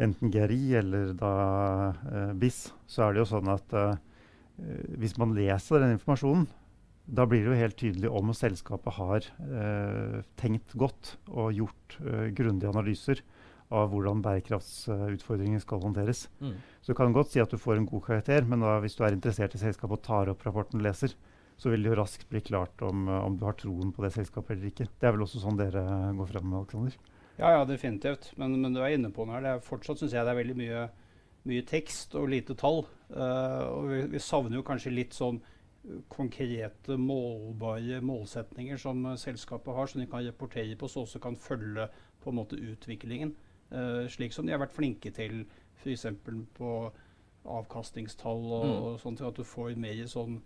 enten 0.00 0.32
GRI 0.32 0.76
eller 0.80 1.12
da 1.18 1.32
BIS, 2.38 2.64
så 2.88 3.06
er 3.06 3.12
det 3.12 3.22
jo 3.22 3.28
sånn 3.34 3.50
at 3.52 3.74
hvis 5.00 5.16
man 5.20 5.34
leser 5.36 5.82
den 5.82 5.96
informasjonen, 5.96 6.46
da 7.06 7.24
blir 7.26 7.42
det 7.42 7.50
jo 7.50 7.58
helt 7.58 7.78
tydelig 7.78 8.10
om 8.14 8.30
selskapet 8.36 8.94
har 8.96 9.26
eh, 9.26 10.18
tenkt 10.38 10.74
godt 10.78 11.16
og 11.28 11.54
gjort 11.56 11.96
eh, 12.00 12.28
grundige 12.36 12.70
analyser 12.70 13.22
av 13.72 13.88
hvordan 13.90 14.20
bærekraftsutfordringer 14.22 15.62
skal 15.64 15.80
håndteres. 15.82 16.26
Mm. 16.44 16.54
Så 16.84 16.92
du 16.92 16.98
kan 16.98 17.14
godt 17.16 17.32
si 17.32 17.40
at 17.42 17.50
du 17.50 17.58
får 17.60 17.80
en 17.80 17.88
god 17.88 18.04
karakter, 18.06 18.44
men 18.46 18.62
da, 18.62 18.76
hvis 18.84 18.98
du 18.98 19.02
er 19.04 19.16
interessert 19.16 19.56
i 19.56 19.62
selskapet 19.62 19.96
og 19.96 20.04
tar 20.04 20.32
opp 20.32 20.44
rapporten 20.46 20.80
og 20.80 20.86
leser, 20.86 21.14
så 21.60 21.72
vil 21.72 21.84
det 21.84 21.92
jo 21.92 21.98
raskt 21.98 22.28
bli 22.30 22.42
klart 22.44 22.84
om, 22.84 23.08
eh, 23.08 23.24
om, 23.26 23.38
du 23.38 23.46
har 23.48 23.58
troen 23.58 23.90
på 23.94 24.04
det 24.06 24.12
selskapet 24.14 24.56
eller 24.56 24.70
ikke. 24.70 24.88
Det 24.92 25.08
er 25.08 25.16
vel 25.16 25.26
også 25.26 25.42
sånn 25.42 25.58
dere 25.58 25.84
går 26.18 26.30
fram 26.30 26.48
med, 26.48 26.60
Alexander? 26.62 27.00
Ja, 27.38 27.52
ja, 27.56 27.64
definitivt. 27.64 28.32
Men, 28.36 28.58
men 28.60 28.74
du 28.74 28.82
er 28.82 28.96
inne 28.96 29.12
på 29.14 29.26
noe 29.26 29.38
her. 29.38 29.46
Det 29.46 29.54
er 29.54 29.64
fortsatt 29.66 30.02
syns 30.02 30.14
jeg 30.16 30.26
det 30.26 30.34
er 30.34 30.40
veldig 30.42 30.58
mye, 30.58 30.82
mye 31.48 31.64
tekst 31.68 32.16
og 32.18 32.28
lite 32.32 32.56
tall. 32.58 32.84
Uh, 33.12 33.64
og 33.70 33.88
vi, 33.90 34.02
vi 34.14 34.22
savner 34.22 34.60
jo 34.60 34.66
kanskje 34.66 34.94
litt 34.94 35.16
sånn 35.16 35.40
konkrete, 36.12 36.94
målbare 37.00 37.98
målsetninger 38.06 38.78
som 38.78 39.00
uh, 39.08 39.16
selskapet 39.18 39.74
har, 39.74 39.90
som 39.90 40.02
de 40.02 40.10
kan 40.10 40.24
rapportere 40.26 40.76
på, 40.78 40.90
så 40.90 41.06
også 41.06 41.22
kan 41.22 41.38
følge 41.40 41.88
på 42.22 42.30
en 42.30 42.38
måte 42.38 42.60
utviklingen. 42.60 43.34
Uh, 43.72 44.04
slik 44.12 44.36
som 44.36 44.46
de 44.46 44.54
har 44.54 44.62
vært 44.62 44.76
flinke 44.76 45.10
til 45.16 45.42
f.eks. 45.80 46.06
på 46.54 46.72
avkastningstall 47.42 48.44
og, 48.44 48.66
mm. 48.66 48.82
og 48.86 48.98
sånt, 49.02 49.22
at 49.26 49.38
du 49.38 49.42
får 49.46 49.74
mer 49.80 50.04
sånn 50.10 50.38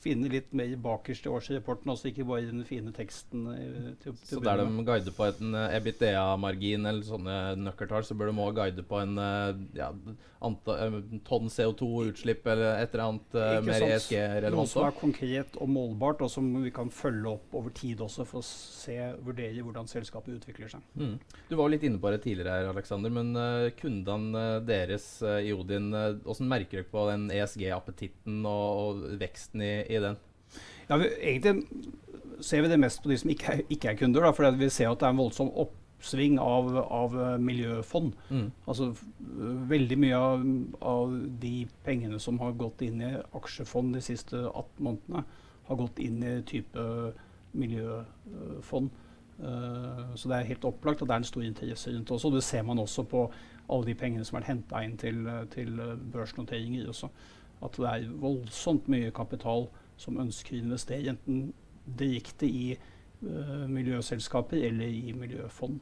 finne 0.00 0.30
litt 0.30 0.50
mer 0.56 0.72
bakerst 0.82 1.26
i 1.26 1.30
årsrapporten, 1.32 1.90
også 1.92 2.10
ikke 2.10 2.26
bare 2.28 2.48
den 2.48 2.64
fine 2.68 2.92
teksten. 2.94 3.46
Eh, 3.52 3.92
til, 4.02 4.16
til 4.26 4.38
så 4.38 4.42
der 4.44 4.62
de 4.62 4.84
guider 4.86 5.14
på 5.16 5.28
en 5.28 5.56
uh, 5.56 5.76
EBITDA-margin 5.76 6.88
eller 6.90 7.06
sånne 7.06 7.36
nøkkeltall, 7.60 8.04
så 8.06 8.16
bør 8.18 8.30
de 8.30 8.44
òg 8.44 8.58
guide 8.60 8.84
på 8.86 9.00
en 9.00 9.16
uh, 9.20 9.50
ja, 9.76 9.90
uh, 9.90 10.98
tonn 11.26 11.50
CO2-utslipp 11.52 12.46
eller 12.52 12.82
et 12.82 12.94
eller 12.94 13.04
annet 13.06 13.38
ikke 13.40 13.66
mer 13.68 13.86
ESG-relevant? 13.88 14.58
Noe 14.58 14.72
som 14.72 14.88
er 14.88 14.98
konkret 15.00 15.58
og 15.60 15.72
målbart, 15.72 16.24
og 16.26 16.32
som 16.32 16.50
vi 16.60 16.72
kan 16.74 16.92
følge 16.94 17.34
opp 17.34 17.56
over 17.60 17.74
tid 17.76 18.04
også, 18.04 18.26
for 18.28 18.42
å 18.42 18.46
se, 18.46 18.98
vurdere 19.24 19.64
hvordan 19.64 19.88
selskapet 19.90 20.36
utvikler 20.36 20.72
seg. 20.72 20.84
Mm. 21.00 21.16
Du 21.50 21.56
var 21.58 21.72
litt 21.72 21.86
inne 21.86 22.00
på 22.00 22.12
det 22.12 22.22
tidligere, 22.26 22.60
her, 22.60 22.70
Alexander, 22.74 23.12
men 23.12 23.32
kundene 23.80 24.44
deres 24.66 25.08
i 25.22 25.52
Odin, 25.54 25.90
hvordan 26.24 26.50
merker 26.50 26.80
dere 26.80 26.90
på 26.90 27.06
den 27.10 27.28
ESG-appetitten 27.34 28.40
og, 28.48 28.68
og 28.80 29.02
veksten 29.30 29.62
i, 29.64 29.72
i 29.86 30.02
den? 30.02 30.18
Ja, 30.90 30.98
vi, 30.98 31.06
egentlig 31.22 31.60
ser 32.40 32.62
vi 32.62 32.68
det 32.68 32.80
mest 32.80 33.02
på 33.02 33.10
de 33.10 33.18
som 33.20 33.30
ikke 33.30 33.52
er, 33.52 33.62
ikke 33.70 33.92
er 33.92 33.98
kunder. 34.00 34.24
Da, 34.24 34.32
for 34.34 34.58
vi 34.58 34.70
ser 34.72 34.90
at 34.90 35.00
det 35.00 35.08
er 35.08 35.14
en 35.14 35.20
voldsom 35.20 35.52
oppsving 35.62 36.38
av, 36.42 36.70
av 36.82 37.16
eh, 37.18 37.36
miljøfond. 37.42 38.14
Mm. 38.30 38.48
Altså 38.66 38.90
Veldig 39.70 39.98
mye 40.00 40.16
av, 40.18 40.46
av, 40.90 41.12
de 41.42 41.54
pengene 41.86 42.18
som 42.22 42.40
har 42.42 42.56
gått 42.58 42.82
inn 42.86 43.02
i 43.04 43.12
aksjefond 43.36 43.94
de 43.94 44.02
siste 44.04 44.40
18 44.48 44.82
månedene, 44.82 45.24
har 45.70 45.78
gått 45.78 46.00
inn 46.02 46.18
i 46.26 46.40
type 46.48 46.82
miljøfond. 47.54 48.90
Uh, 49.40 50.10
så 50.18 50.28
det 50.28 50.36
er 50.36 50.48
helt 50.50 50.64
opplagt 50.68 51.00
at 51.00 51.08
det 51.08 51.14
er 51.14 51.22
en 51.22 51.28
stor 51.28 51.44
interesse 51.46 51.92
rundt 51.94 52.10
også. 52.12 52.32
Det 52.34 52.42
ser 52.44 52.64
man 52.66 52.82
også 52.82 53.06
på 53.08 53.22
alle 53.70 53.86
de 53.86 53.94
pengene 53.96 54.26
som 54.26 54.36
er 54.36 54.48
henta 54.50 54.82
inn 54.84 54.98
til, 55.00 55.22
til 55.54 55.78
børsnoteringer 56.12 56.90
også 56.90 57.08
at 57.60 57.76
det 57.76 57.90
er 57.90 58.08
voldsomt 58.22 58.88
mye 58.92 59.12
kapital 59.14 59.68
som 60.00 60.20
ønsker 60.22 60.56
å 60.56 60.62
investere, 60.64 61.12
enten 61.12 61.50
direkte 62.00 62.48
i 62.48 62.66
uh, 62.76 63.66
miljøselskaper 63.68 64.62
eller 64.70 64.88
i 64.88 65.14
miljøfond. 65.16 65.80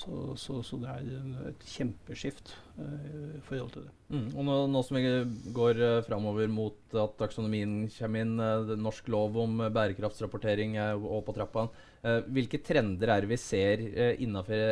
Så, 0.00 0.36
så, 0.38 0.60
så, 0.64 0.78
det 0.80 0.88
er 0.88 1.48
et 1.50 1.64
kjempeskift 1.74 2.54
uh, 2.78 3.34
i 3.36 3.40
forhold 3.44 3.72
til 3.74 3.82
det. 3.84 3.90
Mm. 4.14 4.28
Og 4.30 4.46
nå, 4.46 4.54
nå, 4.72 4.82
som 4.86 4.96
vi 4.96 5.10
går 5.56 5.80
uh, 5.82 6.02
framover 6.06 6.48
mot 6.48 6.96
at 6.96 7.16
taksonomien 7.20 7.82
kommer 7.98 8.24
inn, 8.24 8.36
uh, 8.40 8.70
norsk 8.80 9.10
lov 9.12 9.36
om 9.42 9.58
bærekraftsrapportering 9.74 10.78
er 10.80 10.94
òg 10.96 11.24
på 11.26 11.34
trappa. 11.36 11.66
Uh, 12.00 12.20
hvilke 12.32 12.62
trender 12.64 13.12
er 13.12 13.26
det 13.26 13.32
vi 13.34 13.40
ser 13.42 13.82
uh, 13.90 14.14
innenfor 14.14 14.62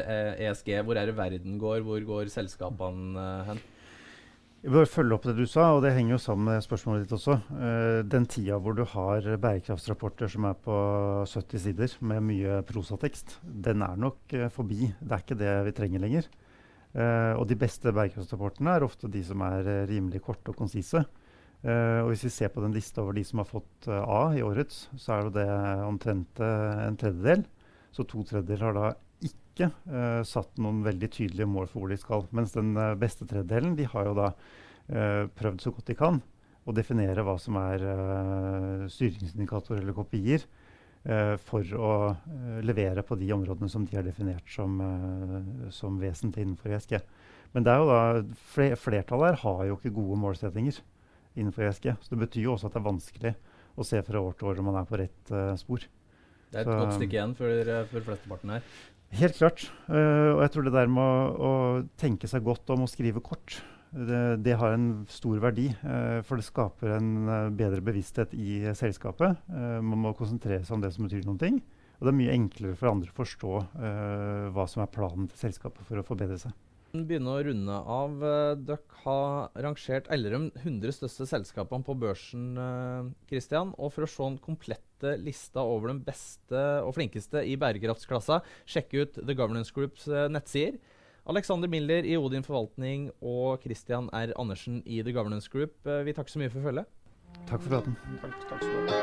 ESG? 0.49 0.73
E 0.79 0.87
hvor 0.87 0.97
er 0.97 1.11
det 1.11 1.19
verden 1.19 1.59
går? 1.61 1.83
Hvor 1.85 2.09
går 2.15 2.33
selskapene 2.33 3.27
hen? 3.51 3.67
Jeg 4.59 4.73
bør 4.75 4.89
følge 4.91 5.15
opp 5.15 5.27
det 5.29 5.37
du 5.39 5.45
sa, 5.47 5.69
og 5.77 5.85
det 5.85 5.93
henger 5.95 6.17
jo 6.17 6.19
sammen 6.19 6.49
med 6.51 6.65
spørsmålet 6.65 7.05
ditt 7.05 7.13
også. 7.15 7.37
Uh, 7.53 8.01
den 8.11 8.25
tida 8.27 8.57
hvor 8.59 8.75
du 8.75 8.83
har 8.91 9.29
bærekraftsrapporter 9.39 10.33
som 10.33 10.49
er 10.49 10.57
på 10.59 10.79
70 11.31 11.63
sider 11.63 11.95
med 12.11 12.25
mye 12.27 12.57
prosatekst, 12.67 13.37
den 13.47 13.85
er 13.87 13.95
nok 14.03 14.35
uh, 14.35 14.49
forbi. 14.51 14.91
Det 14.99 15.15
er 15.15 15.23
ikke 15.23 15.39
det 15.39 15.55
vi 15.69 15.75
trenger 15.79 16.03
lenger. 16.03 16.27
Uh, 16.91 17.39
og 17.39 17.47
de 17.47 17.59
beste 17.61 17.95
bærekraftsrapportene 17.95 18.75
er 18.75 18.89
ofte 18.89 19.13
de 19.15 19.23
som 19.23 19.47
er 19.47 19.87
rimelig 19.93 20.25
korte 20.27 20.51
og 20.51 20.59
konsise. 20.59 21.07
og 21.63 22.09
hvis 22.09 22.25
vi 22.25 22.31
ser 22.31 22.49
på 22.55 22.63
den 22.63 22.75
lista 22.75 23.03
over 23.03 23.13
de 23.13 23.25
som 23.25 23.39
har 23.39 23.47
fått 23.47 23.89
A 23.91 24.35
i 24.35 24.43
årets, 24.47 24.89
så 24.97 25.13
er 25.13 25.31
det 25.35 25.47
omtrent 25.87 26.39
en 26.39 26.97
tredjedel. 26.97 27.43
Så 27.91 28.07
to 28.07 28.23
tredjedeler 28.23 28.65
har 28.65 28.77
da 28.77 28.91
ikke 29.25 29.71
uh, 29.91 30.23
satt 30.27 30.59
noen 30.63 30.83
veldig 30.87 31.11
tydelige 31.11 31.51
mål 31.51 31.69
for 31.71 31.83
hvor 31.83 31.93
de 31.93 31.99
skal. 32.01 32.27
Mens 32.35 32.55
den 32.55 32.75
uh, 32.79 32.95
beste 32.99 33.27
tredjedelen 33.29 33.77
de 33.79 33.89
har 33.91 34.09
jo 34.09 34.17
da 34.19 34.33
uh, 34.33 35.25
prøvd 35.39 35.65
så 35.65 35.73
godt 35.75 35.91
de 35.91 35.99
kan 35.99 36.21
å 36.69 36.75
definere 36.77 37.25
hva 37.25 37.39
som 37.41 37.57
er 37.57 37.81
styringsindikatorer 38.93 39.81
eller 39.81 39.95
kopier 39.97 40.43
for 41.49 41.65
å 41.81 41.93
levere 42.61 43.01
på 43.07 43.17
de 43.17 43.31
områdene 43.33 43.71
som 43.73 43.87
de 43.89 43.97
har 43.97 44.05
definert 44.05 44.51
som, 44.53 44.75
som 45.73 45.97
vesentlig 45.97 46.45
innenfor 46.45 46.75
ESG. 46.77 46.93
Men 47.55 47.65
det 47.65 47.73
er 47.73 47.81
jo 47.81 47.87
da, 47.89 48.03
flertallet 48.53 49.31
her 49.31 49.41
har 49.47 49.63
jo 49.71 49.79
ikke 49.79 49.95
gode 49.97 50.19
målsettinger 50.21 50.83
innenfor 51.39 51.71
ESG. 51.71 51.89
Så 52.05 52.13
det 52.13 52.21
betyr 52.27 52.51
jo 52.51 52.53
også 52.59 52.69
at 52.69 52.77
det 52.77 52.83
er 52.83 52.89
vanskelig 52.91 53.35
å 53.73 53.89
se 53.89 54.05
fra 54.11 54.25
år 54.27 54.37
til 54.37 54.53
år 54.53 54.61
om 54.61 54.69
man 54.69 54.81
er 54.83 54.93
på 54.93 55.01
rett 55.01 55.35
spor. 55.63 55.89
Det 56.51 56.61
er 56.61 56.67
et 56.67 56.69
så, 56.69 56.79
godt 56.83 56.99
stykke 56.99 57.17
igjen 57.17 57.37
før, 57.41 57.75
for 57.95 58.11
flesteparten 58.11 58.59
her. 58.59 58.69
Helt 59.17 59.39
klart. 59.39 59.65
Uh, 59.89 60.37
og 60.37 60.43
jeg 60.45 60.53
tror 60.55 60.69
det 60.69 60.75
der 60.75 60.93
med 60.93 61.03
å, 61.03 61.49
å, 61.49 61.53
tenke 62.01 62.29
seg 62.31 62.45
godt 62.45 62.69
om 62.75 62.85
å 62.85 62.91
skrive 62.91 63.23
kort, 63.25 63.61
det, 63.89 64.43
det 64.45 64.59
har 64.61 64.77
en 64.77 65.07
stor 65.09 65.41
verdi. 65.43 65.71
Uh, 65.81 66.21
for 66.29 66.37
det 66.37 66.47
skaper 66.49 66.99
en 66.99 67.11
uh, 67.25 67.49
bedre 67.49 67.81
bevissthet 67.85 68.37
i 68.37 68.61
selskapet. 68.77 69.41
man 69.49 70.05
må 70.05 70.15
konsentrere 70.19 70.65
seg 70.65 70.77
om 70.77 70.85
det 70.85 70.93
som 70.95 71.09
betyr 71.09 71.25
noen 71.25 71.41
ting. 71.41 71.61
Og 71.99 72.07
det 72.07 72.13
er 72.13 72.21
mye 72.21 72.37
enklere 72.37 72.79
for 72.79 72.93
andre 72.93 73.11
å 73.11 73.17
forstå 73.17 73.53
hva 74.55 74.67
som 74.71 74.85
er 74.85 74.91
planen 74.95 75.27
til 75.33 75.41
selskapet 75.49 75.83
for 75.83 75.99
å 75.99 76.05
forbedre 76.07 76.37
seg 76.39 76.55
begynne 76.93 77.35
å 77.35 77.43
runde 77.45 77.79
av. 77.97 78.23
Eh, 78.25 78.55
dere 78.69 79.01
har 79.05 79.51
rangert 79.67 80.09
Ellerum 80.13 80.49
100 80.63 80.95
største 80.97 81.27
selskapene 81.29 81.85
på 81.85 81.97
børsen, 81.99 82.55
Kristian. 83.29 83.75
Eh, 83.75 83.79
og 83.79 83.93
for 83.93 84.07
å 84.07 84.11
se 84.11 84.25
den 84.25 84.39
komplette 84.99 85.23
lista 85.25 85.61
over 85.61 85.89
de 85.89 86.01
beste 86.05 86.83
og 86.83 86.95
flinkeste 86.95 87.45
i 87.45 87.57
bærekraftsklassa, 87.57 88.41
sjekk 88.67 88.95
ut 88.95 89.19
The 89.27 89.35
Governance 89.35 89.73
Groups 89.73 90.09
eh, 90.09 90.29
nettsider. 90.29 90.79
Alexander 91.29 91.69
Miller 91.69 92.05
i 92.05 92.17
Odin 92.17 92.43
forvaltning 92.43 93.11
og 93.21 93.61
Christian 93.63 94.09
R. 94.13 94.33
Andersen 94.39 94.83
i 94.87 95.03
The 95.03 95.13
Governance 95.13 95.49
Group. 95.51 95.77
Vi 95.85 96.13
takker 96.17 96.33
så 96.33 96.39
mye 96.41 96.49
for 96.51 96.63
følget. 96.65 96.87
Takk 97.47 97.61
for 97.61 97.69
praten. 97.69 97.97
Takk, 98.23 98.49
takk 98.49 98.63
skal 98.65 98.73
du 98.73 98.89
ha. 98.89 98.97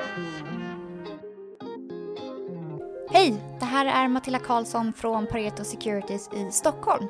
Hej! 3.13 3.33
Det 3.59 3.65
här 3.65 3.85
är 3.85 4.07
Matilda 4.07 4.39
Karlsson 4.39 4.93
från 4.93 5.27
Pareto 5.27 5.63
Securities 5.63 6.29
i 6.33 6.51
Stockholm. 6.51 7.07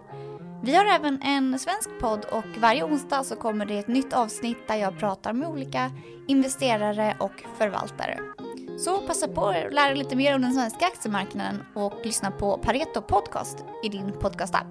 Vi 0.64 0.76
har 0.76 0.86
även 0.86 1.22
en 1.22 1.60
svensk 1.60 1.90
podd 2.00 2.26
och 2.32 2.62
varje 2.62 2.84
onsdag 2.84 3.24
så 3.24 3.36
kommer 3.36 3.66
det 3.66 3.78
ett 3.78 3.88
nytt 3.88 4.14
avsnitt 4.14 4.68
där 4.68 4.76
jag 4.76 5.00
pratar 5.00 5.34
med 5.34 5.50
olika 5.50 5.92
investerare 6.28 7.16
och 7.20 7.44
förvaltare. 7.58 8.45
Så 8.78 9.02
passa 9.08 9.28
på 9.28 9.46
att 9.46 9.74
lära 9.74 9.88
dig 9.88 9.98
lite 9.98 10.16
mer 10.16 10.36
om 10.36 10.42
den 10.42 10.54
svenska 10.54 10.86
aktiemarknaden 10.86 11.64
och 11.76 11.94
lyssna 12.04 12.32
på 12.32 12.58
Pareto 12.58 13.02
Podcast 13.02 13.58
i 13.84 13.90
din 13.90 14.12
podcastapp. 14.12 14.68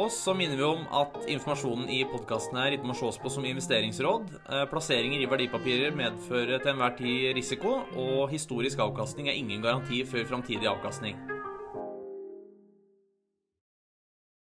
Og 0.00 0.08
så 0.12 0.32
minner 0.34 0.56
vi 0.56 0.64
om 0.64 0.86
at 0.96 1.16
informasjonen 1.28 1.90
i 1.92 1.98
podkasten 2.08 2.56
her 2.56 2.72
ikke 2.72 2.88
må 2.88 2.94
ses 2.96 3.18
på 3.20 3.28
som 3.28 3.44
investeringsråd. 3.44 4.30
Eh, 4.48 4.62
Plasseringer 4.70 5.20
i 5.20 5.28
verdipapirer 5.28 5.92
medfører 5.92 6.62
til 6.62 6.72
enhver 6.72 6.94
tid 6.96 7.34
risiko, 7.36 7.74
og 8.00 8.30
historisk 8.32 8.80
avkastning 8.80 9.28
er 9.28 9.36
ingen 9.36 9.60
garanti 9.66 10.00
for 10.08 10.24
framtidig 10.30 10.70
avkastning. 10.70 11.18